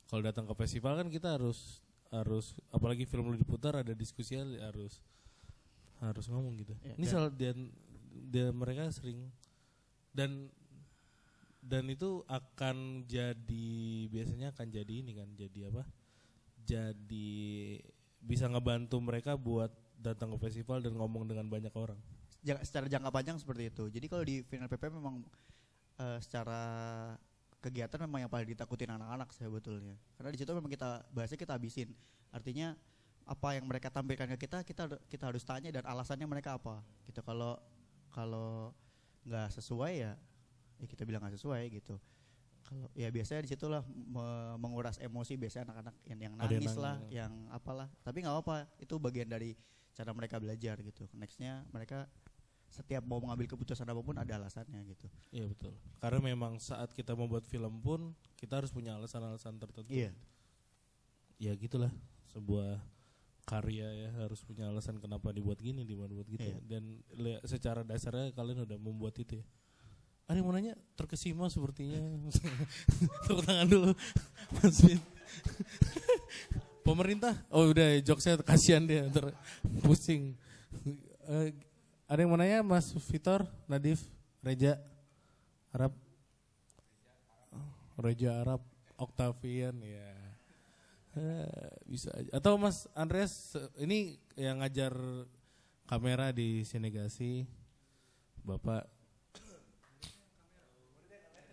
[0.07, 1.81] kalau datang ke festival kan kita harus
[2.13, 5.01] harus apalagi film lu diputar ada diskusi harus
[5.99, 6.77] harus ngomong gitu.
[6.85, 7.73] Ya, ini salah dan
[8.13, 9.33] dia mereka sering
[10.13, 10.53] dan
[11.63, 13.71] dan itu akan jadi
[14.13, 15.89] biasanya akan jadi ini kan jadi apa?
[16.63, 17.81] Jadi
[18.23, 21.97] bisa ngebantu mereka buat datang ke festival dan ngomong dengan banyak orang.
[22.43, 23.85] Secara jangka panjang seperti itu.
[23.89, 25.23] Jadi kalau di final PPM memang
[26.03, 26.61] eh, secara
[27.63, 29.95] kegiatan memang yang paling ditakutin anak-anak sebetulnya.
[30.19, 31.95] Karena di situ memang kita bahasnya kita habisin.
[32.35, 32.75] Artinya
[33.23, 36.83] apa yang mereka tampilkan ke kita kita kita harus tanya dan alasannya mereka apa.
[37.07, 37.55] Gitu kalau
[38.11, 38.75] kalau
[39.23, 40.13] nggak sesuai ya,
[40.83, 41.97] ya kita bilang nggak sesuai gitu.
[42.67, 46.75] Kalau ya biasanya di situlah me- menguras emosi biasanya anak-anak yang, yang Ada yang nangis
[46.75, 47.15] lah, nangis.
[47.15, 47.89] yang apalah.
[48.03, 49.55] Tapi nggak apa-apa, itu bagian dari
[49.95, 51.07] cara mereka belajar gitu.
[51.15, 52.11] Nextnya mereka
[52.73, 55.07] setiap mau mengambil keputusan apa pun ada alasannya gitu.
[55.29, 55.77] Iya betul.
[56.01, 59.93] Karena memang saat kita membuat film pun kita harus punya alasan-alasan tertentu.
[59.93, 60.16] Iya.
[61.37, 61.93] Ya gitulah
[62.33, 62.81] sebuah
[63.45, 66.41] karya ya harus punya alasan kenapa dibuat gini, dibuat gitu.
[66.41, 66.57] Iya.
[66.64, 67.05] Dan
[67.45, 69.45] secara dasarnya kalian udah membuat itu ya.
[70.31, 72.01] Ada yang mau nanya terkesima sepertinya.
[73.29, 73.93] Tepuk tangan dulu,
[74.57, 74.97] Mas Bin.
[76.89, 79.37] Pemerintah, oh udah jokesnya kasihan dia, ntar
[79.87, 80.35] pusing.
[81.31, 81.55] Eh,
[82.13, 84.05] ada yang mau nanya Mas Vitor, Nadif,
[84.45, 84.77] Reja,
[85.73, 85.97] Arab,
[87.97, 88.61] Reja Arab,
[89.01, 90.13] Octavian ya.
[91.17, 92.29] Eh, bisa aja.
[92.37, 94.93] Atau Mas Andreas eh, ini yang ngajar
[95.89, 97.49] kamera di Sinegasi.
[98.45, 98.85] Bapak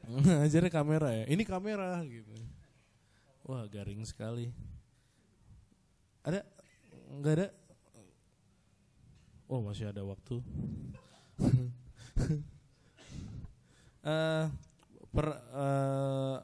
[0.44, 1.26] ngajarnya kamera ya.
[1.32, 2.36] Ini kamera gitu.
[3.48, 4.52] Wah, garing sekali.
[6.20, 6.44] Ada?
[7.16, 7.48] Enggak ada?
[9.50, 10.40] Oh, masih ada waktu.
[14.00, 14.46] Eh,
[15.12, 16.36] per, eh,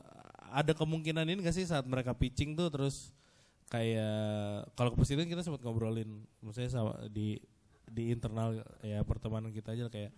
[0.52, 3.16] ada kemungkinan ini gak sih saat mereka pitching tuh terus
[3.72, 7.40] kayak kalau ke presiden kita sempat ngobrolin maksudnya sama di
[7.88, 10.12] di internal ya pertemanan kita aja kayak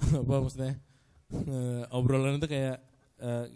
[0.24, 0.80] apa maksudnya
[1.28, 2.80] eh, obrolan itu kayak
[3.20, 3.46] eh,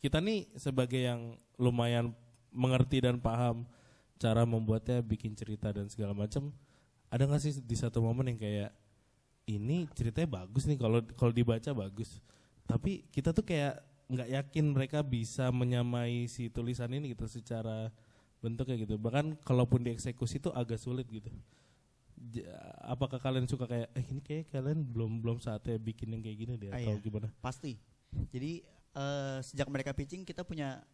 [0.00, 2.16] kita nih sebagai yang lumayan
[2.50, 3.68] mengerti dan paham
[4.16, 6.48] cara membuatnya bikin cerita dan segala macam
[7.10, 8.70] ada nggak sih di satu momen yang kayak
[9.44, 12.22] ini ceritanya bagus nih kalau kalau dibaca bagus
[12.64, 17.90] tapi kita tuh kayak nggak yakin mereka bisa menyamai si tulisan ini gitu secara
[18.38, 21.30] bentuknya gitu bahkan kalaupun dieksekusi itu agak sulit gitu
[22.84, 26.54] apakah kalian suka kayak eh ini kayak kalian belum belum saatnya bikin yang kayak gini
[26.56, 27.00] deh Ah, atau iya.
[27.00, 27.80] gimana Pasti.
[28.28, 28.60] Jadi
[28.92, 30.84] eh, sejak mereka pitching kita punya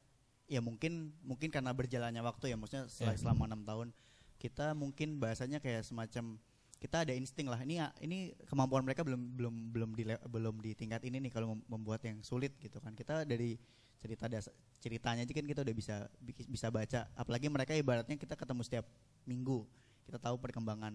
[0.47, 3.19] ya mungkin mungkin karena berjalannya waktu ya maksudnya Iya.
[3.19, 3.89] selama enam tahun
[4.37, 6.37] kita mungkin bahasanya kayak semacam
[6.77, 7.61] kita ada insting lah.
[7.65, 11.67] Ini ini kemampuan mereka belum belum belum di belum di tingkat ini nih kalau mem-
[11.67, 12.93] membuat yang sulit gitu kan.
[12.93, 13.57] Kita dari
[13.97, 17.09] cerita das ceritanya aja kan kita udah bisa bi- bisa baca.
[17.17, 18.87] Apalagi mereka ibaratnya kita ketemu setiap
[19.25, 19.65] minggu.
[20.05, 20.93] Kita tahu perkembangan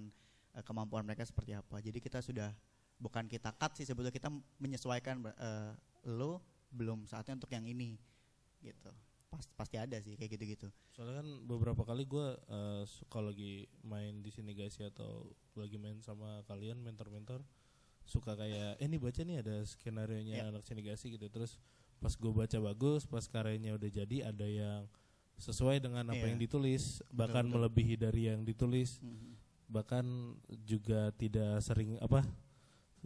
[0.56, 1.82] eh, kemampuan mereka seperti apa.
[1.82, 2.54] Jadi kita sudah
[3.02, 4.30] bukan kita cut sih sebetulnya kita
[4.62, 5.74] menyesuaikan eh,
[6.14, 7.98] lo belum saatnya untuk yang ini
[8.62, 8.94] gitu
[9.32, 12.28] Pas- pasti ada sih kayak gitu-gitu Soalnya kan beberapa kali gue
[12.86, 15.24] suka lagi main di sini guys ya atau
[15.56, 17.40] lagi main sama kalian mentor-mentor
[18.04, 20.44] suka kayak eh ini baca nih ada skenario nya Ya.
[20.52, 21.56] anak sinigasi gitu terus
[21.98, 24.84] pas gue baca bagus pas karyanya udah jadi ada yang
[25.40, 26.36] sesuai dengan apa Iya.
[26.36, 27.56] yang ditulis bahkan betul.
[27.56, 29.32] melebihi dari yang ditulis Mhm.
[29.72, 30.06] bahkan
[30.68, 32.28] juga tidak sering apa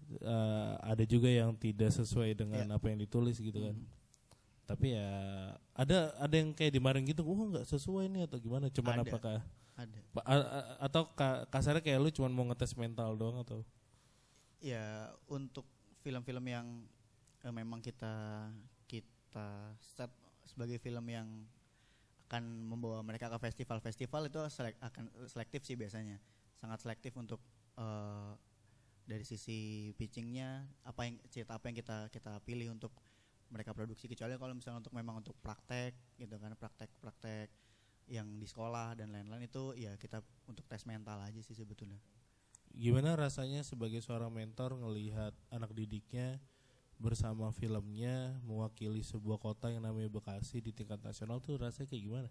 [0.10, 2.74] eh, ada juga yang tidak sesuai dengan Ya.
[2.74, 3.86] apa yang ditulis gitu kan Mhm.
[4.66, 5.10] Tapi ya
[5.78, 8.66] ada ada yang kayak dimarin gitu oh nggak sesuai nih atau gimana?
[8.74, 9.10] Cuman Ada.
[9.10, 9.38] apakah
[9.78, 10.00] ada.
[10.26, 13.62] A- a- atau ka- kasarnya kayak lu cuman mau ngetes mental doang atau?
[14.64, 15.70] Ya untuk
[16.02, 16.68] film-film yang
[17.46, 18.50] eh, memang kita
[18.90, 20.10] kita set
[20.50, 21.28] sebagai film yang
[22.26, 26.18] akan membawa mereka ke festival-festival itu selek- akan selektif sih biasanya.
[26.58, 27.38] Sangat selektif untuk
[27.78, 28.32] eh,
[29.06, 32.90] dari sisi pitchingnya apa yang cerita apa yang kita kita pilih untuk
[33.50, 37.50] mereka produksi kecuali kalau misalnya untuk memang untuk praktek gitu kan praktek-praktek
[38.10, 41.98] yang di sekolah dan lain-lain itu ya kita untuk tes mental aja sih sebetulnya
[42.76, 46.38] gimana rasanya sebagai seorang mentor ngelihat anak didiknya
[46.96, 52.30] bersama filmnya mewakili sebuah kota yang namanya Bekasi di tingkat nasional tuh rasanya kayak gimana?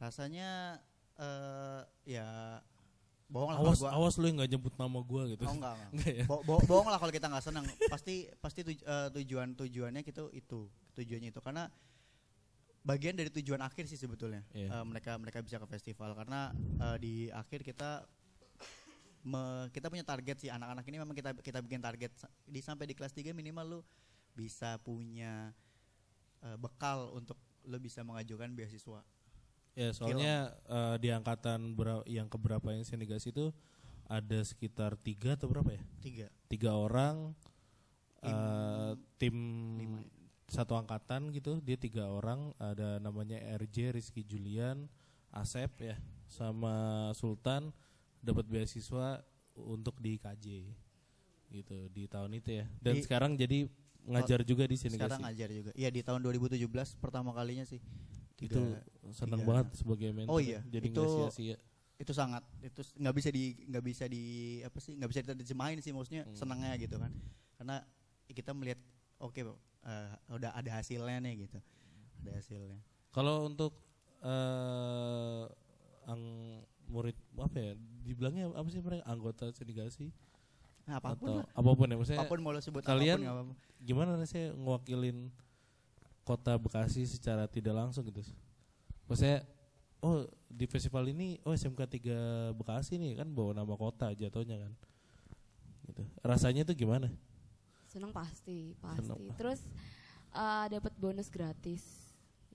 [0.00, 0.80] rasanya
[1.20, 2.58] eh ya
[3.32, 5.42] bohong lah Awas gua awas lu yang nggak nyebut nama gua gitu.
[5.42, 5.90] oh enggak, enggak.
[5.90, 6.24] Enggak ya?
[6.28, 10.28] Bo- bo- bohong lah kalau kita nggak senang pasti pasti tuj- eh, tujuan tujuannya gitu
[10.30, 10.60] itu
[10.92, 11.72] tujuannya itu karena
[12.82, 14.68] bagian dari tujuan akhir sih sebetulnya Iya.
[14.70, 18.04] Eh, mereka mereka bisa ke festival karena eh, di akhir kita
[19.22, 22.10] me- kita punya target sih anak-anak ini memang kita kita bikin target
[22.44, 23.80] di sampai di kelas 3 minimal lu
[24.32, 25.54] bisa punya
[26.42, 29.00] eh, bekal untuk lu bisa mengajukan beasiswa
[29.72, 31.72] Ya soalnya eh, di angkatan
[32.04, 33.52] yang keberapa yang senegasi itu
[34.04, 35.82] ada sekitar tiga atau berapa ya?
[36.04, 36.26] tiga.
[36.48, 37.32] Tiga orang
[38.22, 39.36] Tim eh, tim
[39.80, 40.00] lima.
[40.46, 42.52] satu angkatan gitu dia tiga orang.
[42.60, 44.86] Ada namanya RJ Rizky Julian
[45.32, 45.96] Asep ya
[46.28, 47.72] sama Sultan
[48.20, 49.24] dapat beasiswa
[49.56, 50.68] untuk di KJ
[51.52, 52.64] gitu di tahun itu ya.
[52.80, 53.68] Dan Di- sekarang jadi
[54.02, 55.70] ngajar juga di sini sekarang ngajar juga.
[55.72, 56.60] Iya di tahun 2017
[57.00, 57.80] pertama kalinya sih
[58.42, 58.82] itu Tiga-
[59.12, 59.48] senang tiga.
[59.48, 60.28] banget sebagai mentor.
[60.28, 61.56] Oh iya, jadi itu- sia-sia.
[61.94, 64.22] itu sangat itu nggak bisa di nggak bisa di
[64.60, 66.34] apa sih nggak bisa diterjemahin sih maksudnya Hmm.
[66.34, 67.14] senangnya gitu kan.
[67.54, 67.78] Karena
[68.26, 68.82] kita melihat
[69.16, 71.58] oke eh, udah ada hasilnya nih gitu.
[72.20, 72.78] Ada hasilnya.
[73.08, 73.78] Kalau untuk
[74.22, 75.44] eh
[76.04, 76.22] ang
[76.88, 77.72] murid apa ya
[78.02, 80.10] dibilangnya apa sih mereka anggota senegasi
[80.82, 81.46] nah, apa pun atau lah.
[81.48, 83.54] apa pun ya maksudnya apa pun mau lo sebut kalian- apa pun apa-apa.
[83.80, 85.30] gimana rasanya ngewakilin
[86.22, 88.22] kota Bekasi secara tidak langsung gitu.
[89.10, 89.42] Maksudnya
[90.02, 94.72] oh di festival ini oh SMK 3 Bekasi nih kan bawa nama kota jatuhnya kan.
[95.90, 96.02] Gitu.
[96.22, 97.10] Rasanya tuh gimana?
[97.90, 99.02] Seneng pasti pasti.
[99.04, 99.34] Seneng.
[99.34, 99.60] terus
[100.32, 101.82] eh, dapat bonus gratis.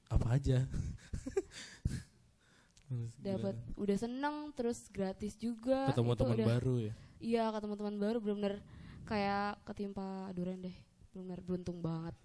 [0.07, 0.63] Apa aja?
[3.19, 6.93] Dapat udah seneng terus gratis juga ketemu teman baru ya?
[7.19, 8.63] Iya ketemu teman baru bener-bener
[9.03, 10.71] kayak ketimpa durian deh.
[11.11, 12.15] Bener-bener beruntung banget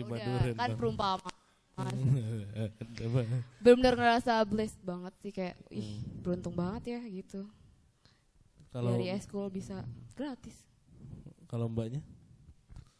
[0.00, 1.34] Ya kan perumpamaan.
[1.78, 1.94] Apa?
[3.62, 6.20] bener-bener ngerasa blessed banget sih kayak ih Hmm.
[6.20, 7.46] beruntung banget ya gitu.
[8.68, 10.58] Kalau dari eskul bisa gratis.
[11.46, 12.02] Kalau mbaknya?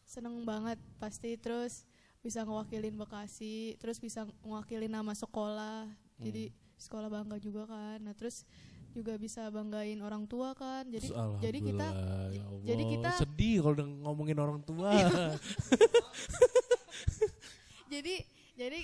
[0.04, 1.82] Seneng banget pasti terus
[2.18, 5.90] bisa ngewakilin Bekasi terus bisa ngewakilin nama sekolah.
[6.16, 7.98] Jadi sekolah bangga juga kan.
[7.98, 8.46] Nah terus
[8.88, 10.86] juga bisa banggain orang tua kan.
[10.86, 11.10] Jadi
[11.42, 11.86] jadi kita
[12.30, 14.94] ya jadi kita- sedih kalau ngomongin orang tua
[17.92, 18.14] jadi
[18.58, 18.80] jadi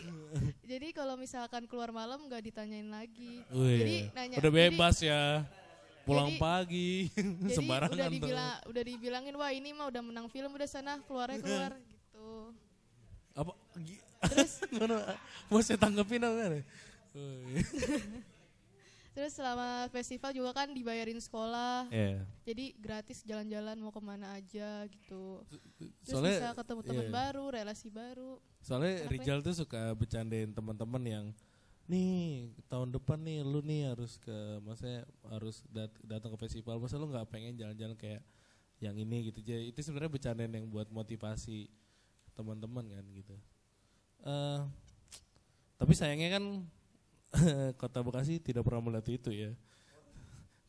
[0.62, 3.42] jadi kalau misalkan keluar malam nggak ditanyain lagi.
[3.50, 5.22] Wih, jadi nanya udah jadi- bebas ya.
[6.04, 6.92] Pulang jadi- pagi
[7.48, 8.14] jadi sembarangan udah tuh.
[8.14, 12.28] dibilang udah dibilangin wah ini mah udah menang film udah sana keluarnya keluar gitu.
[13.34, 13.52] Apa
[14.24, 14.52] terus?
[15.48, 16.60] Mau saya tanggepin apa.
[19.14, 22.26] Terus selama festival juga kan dibayarin sekolah Iya.
[22.42, 25.46] jadi gratis jalan-jalan mau ke mana aja gitu
[26.02, 27.14] terus Soalnya bisa ketemu teman iya.
[27.14, 29.12] baru relasi baru Soalnya Kenapa ya?
[29.14, 31.26] Rijal tuh suka bercandain teman-teman yang
[31.84, 34.32] nih tahun depan nih lu nih harus ke
[34.64, 38.24] maksudnya harus dat- datang ke festival masa lu nggak pengen jalan-jalan kayak
[38.80, 41.68] yang ini gitu jadi itu sebenarnya bercandaan yang buat motivasi
[42.34, 43.36] teman-teman kan gitu
[44.24, 44.60] eh
[45.76, 46.44] tapi sayangnya kan
[47.80, 49.50] kota Bekasi tidak pernah melihat itu ya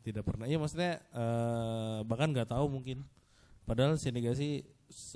[0.06, 0.46] tidak pernah.
[0.46, 3.02] Iya maksudnya eh, bahkan nggak tahu mungkin.
[3.66, 4.62] Padahal Senegasi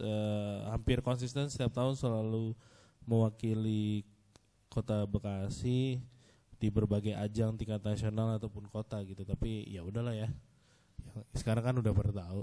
[0.01, 2.57] eh, hampir konsisten setiap tahun selalu
[3.05, 4.01] mewakili
[4.65, 6.01] kota Bekasi
[6.59, 9.21] di berbagai ajang tingkat nasional ataupun kota gitu.
[9.21, 10.33] Tapi ya udahlah ya.
[11.05, 12.41] Ya, Sekarang kan udah pada tahu.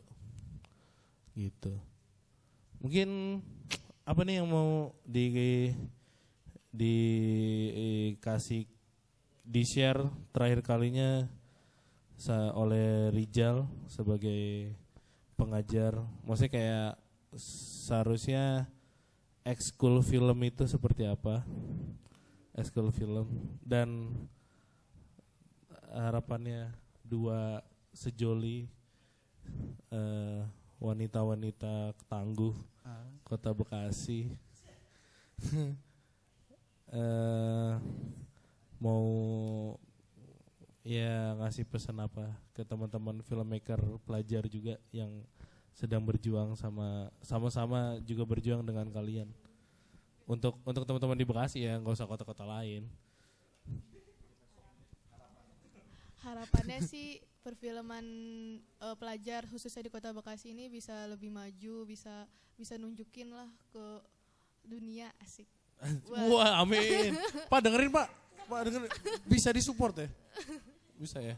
[1.35, 1.75] Gitu.
[2.79, 3.43] Mungkin
[4.07, 5.75] apa nih yang mau di
[6.71, 8.76] dikasih di
[9.67, 11.31] share terakhir kalinya
[12.57, 14.73] oleh Rijal sebagai
[15.37, 16.01] pengajar.
[16.25, 16.93] Maksudnya kayak
[17.87, 18.67] seharusnya
[19.45, 21.45] ekskul film itu seperti apa?
[22.57, 24.17] Ekskul film dan
[25.93, 26.73] harapannya
[27.05, 27.61] dua
[27.93, 28.69] sejoli
[29.93, 30.41] eh,
[30.77, 32.53] wanita-wanita tangguh
[33.27, 34.31] kota Bekasi
[36.95, 37.73] eh
[38.83, 39.05] mau
[40.87, 45.11] ya ngasih pesan apa ke teman-teman filmmaker pelajar juga yang
[45.75, 49.29] sedang berjuang sama sama-sama juga berjuang dengan kalian
[50.25, 52.87] untuk untuk teman-teman di Bekasi ya nggak usah kota-kota lain
[56.27, 58.03] Harapannya sih perfilman
[58.59, 62.27] eh, pelajar khususnya di Kota Bekasi ini bisa lebih maju, bisa
[62.59, 63.87] bisa nunjukin lah ke
[64.67, 65.47] dunia asik.
[66.09, 66.25] Wah.
[66.33, 67.13] wah amin
[67.53, 68.09] pak dengerin pak
[68.47, 68.91] pak dengerin
[69.27, 70.09] bisa disupport ya
[70.97, 71.37] bisa ya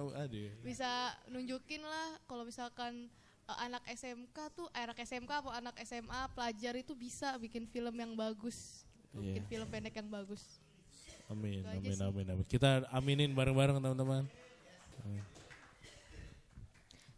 [0.00, 0.52] oh, ada ya.
[0.64, 3.08] Bisa nunjukin lah kalau misalkan
[3.48, 7.92] eh, anak SMK tuh eh, anak SMK atau anak SMA pelajar itu bisa bikin film
[7.92, 8.86] yang bagus.
[9.12, 9.36] Iya.
[9.36, 10.42] Bikin film pendek yang bagus.
[11.28, 12.46] Amin, amin, amin, amin.
[12.48, 14.28] Kita aminin bareng-bareng teman-teman.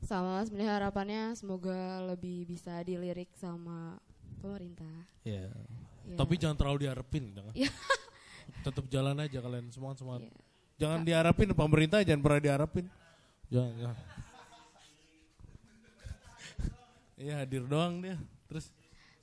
[0.05, 3.99] Sama sebenarnya harapannya semoga lebih bisa dilirik sama
[4.39, 4.95] pemerintah.
[5.27, 5.51] Ya.
[6.05, 6.15] Ya.
[6.21, 7.55] Tapi jangan terlalu diharapin, jangan.
[8.65, 10.25] Tetap jalan aja kalian semangat semangat.
[10.25, 10.33] Iya.
[10.75, 12.87] Jangan diharapin pemerintah, jangan pernah diharapin.
[13.53, 13.75] Jangan.
[13.79, 13.99] jangan.
[17.15, 18.19] Iya hadir doang dia.
[18.51, 18.75] Terus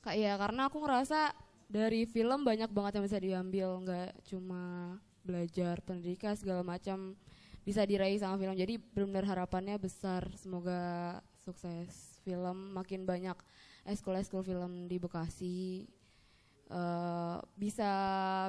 [0.02, 1.36] Kak ya karena aku ngerasa
[1.70, 7.14] dari film banyak banget yang bisa diambil nggak cuma belajar pendidikan segala macam
[7.62, 13.38] bisa diraih sama film jadi benar-benar harapannya besar semoga sukses film makin banyak
[13.86, 15.86] eskul-eskul film di Bekasi
[16.72, 17.92] eh, bisa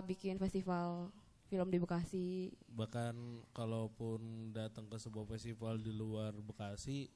[0.07, 1.11] bikin festival
[1.51, 3.13] film di Bekasi bahkan
[3.53, 7.13] kalaupun datang ke sebuah festival di luar Bekasi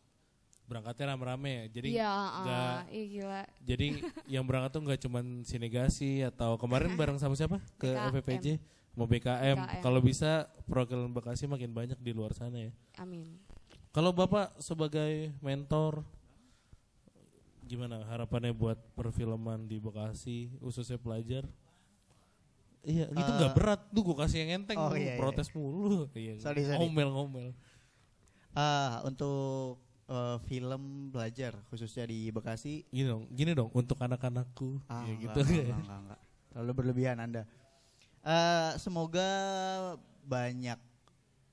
[0.66, 1.64] berangkatnya rame-rame ya.
[1.78, 3.88] Jadi iya nggak ah, ih gila Jadi
[4.34, 8.10] yang berangkat tuh nggak cuman Sinegasi atau kemarin bareng sama siapa ke BKM.
[8.12, 8.46] FPPJ
[8.98, 9.56] mau BKM.
[9.56, 9.80] BKM.
[9.80, 12.72] Kalau bisa perwakilan Bekasi makin banyak di luar sana ya.
[12.98, 13.38] amin
[13.94, 16.04] Kalau Bapak sebagai mentor
[17.66, 21.44] gimana harapannya buat perfilman di Bekasi khususnya pelajar?
[22.86, 25.18] Iya, itu nggak Eh, berat tuh gue kasih yang enteng oh iya, iya.
[25.18, 26.06] protes mulu.
[26.14, 26.38] Iya.
[26.38, 26.78] Sorry, sorry.
[26.78, 27.50] Ngomel-ngomel.
[28.54, 34.78] Ah, untuk eh, film belajar khususnya di Bekasi Gini dong, gini dong untuk anak-anakku.
[34.86, 35.38] Ah, ya gitu.
[35.42, 36.20] enggak, enggak, enggak, enggak.
[36.54, 37.42] Terlalu berlebihan Anda.
[38.22, 39.30] Eh, semoga
[40.22, 40.78] banyak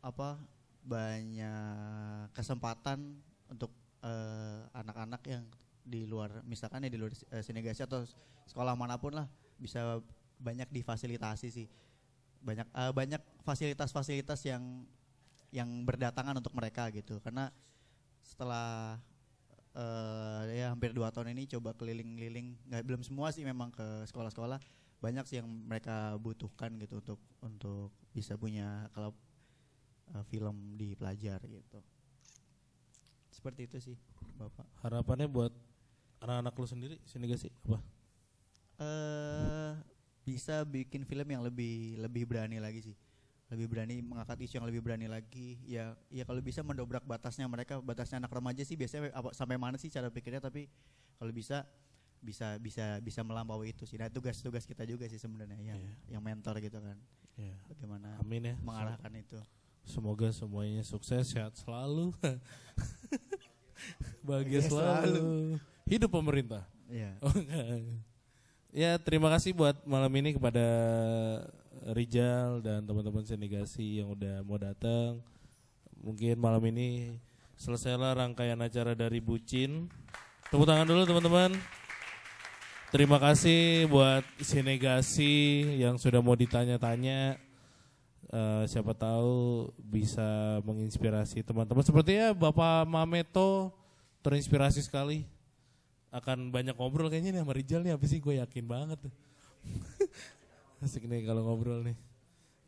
[0.05, 0.37] apa
[0.85, 3.17] banyak kesempatan
[3.49, 3.73] untuk
[4.05, 5.49] eh, anak-anak yang
[5.83, 8.07] di luar misalkan ya di luar eh, Senegasi atau
[8.47, 9.27] sekolah mana pun lah
[9.59, 9.99] bisa
[10.39, 11.67] banyak difasilitasi sih.
[12.43, 14.83] Banyak eh, banyak fasilitas-fasilitas yang
[15.53, 17.21] yang berdatangan untuk mereka gitu.
[17.23, 17.47] Karena
[18.23, 18.97] setelah
[19.73, 24.61] eh ya hampir dua tahun ini coba keliling-keliling nggak belum semua sih memang ke sekolah-sekolah
[25.01, 29.17] banyak sih yang mereka butuhkan gitu untuk untuk bisa punya kalau
[30.13, 31.81] eh, film di pelajar gitu.
[33.33, 33.97] Seperti itu sih
[34.37, 34.67] bapak.
[34.85, 35.53] Harapannya buat
[36.23, 37.79] anak-anak lu sendiri Sinegasi apa?
[38.79, 39.73] eh
[40.23, 42.95] bisa bikin film yang lebih lebih berani lagi sih
[43.51, 47.77] lebih berani mengangkat isu yang lebih berani lagi ya ya kalau bisa mendobrak batasnya mereka
[47.83, 50.71] batasnya anak remaja sih biasanya apa, sampai mana sih cara pikirnya tapi
[51.19, 51.67] kalau bisa
[52.23, 56.17] bisa bisa bisa melampaui itu sih nah tugas-tugas kita juga sih sebenarnya yang Iya.
[56.17, 56.97] yang mentor gitu kan
[57.35, 57.57] Ya.
[57.67, 58.55] bagaimana Amin ya.
[58.63, 59.37] mengarahkan itu
[59.83, 62.15] Semoga semuanya sukses, sehat selalu.
[64.27, 65.15] Bahagia selalu.
[65.15, 65.27] selalu.
[65.87, 66.63] Hidup pemerintah.
[66.87, 67.33] ya Oh.
[68.73, 70.65] Ya, terima kasih buat malam ini kepada
[71.93, 75.21] Rijal dan teman-teman Senegasi yang udah mau datang.
[76.01, 77.21] Mungkin malam ini
[77.53, 79.93] selesailah rangkaian acara dari Bucin.
[80.49, 81.53] Tepuk tangan dulu teman-teman.
[82.89, 87.37] Terima kasih buat Senegasi yang sudah mau ditanya-tanya.
[88.33, 91.85] Eh, siapa tahu bisa menginspirasi teman-teman.
[91.85, 93.69] Sepertinya Bapak Mameto
[94.25, 95.29] terinspirasi sekali.
[96.09, 97.93] Akan banyak ngobrol kayaknya nih sama Rijal nih.
[97.93, 98.97] Apa sih gue yakin banget.
[100.81, 101.97] Asik nih kalau ngobrol nih.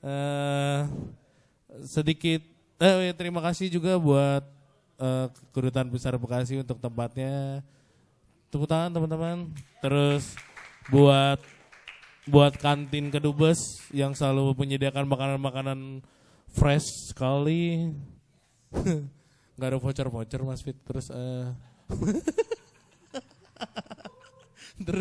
[0.05, 0.85] eh
[1.81, 2.45] sedikit
[2.77, 4.45] eh, terima kasih juga buat
[5.01, 7.65] eh, kedutaan besar Bekasi untuk tempatnya.
[8.53, 9.49] Tepuk tangan teman-teman.
[9.81, 10.37] Terus
[10.93, 11.41] buat
[12.25, 16.01] buat kantin kedubes yang selalu menyediakan makanan-makanan
[16.49, 17.93] fresh sekali.
[19.55, 20.75] nggak ada voucher-voucher Mas Fit.
[20.83, 21.53] Terus uh...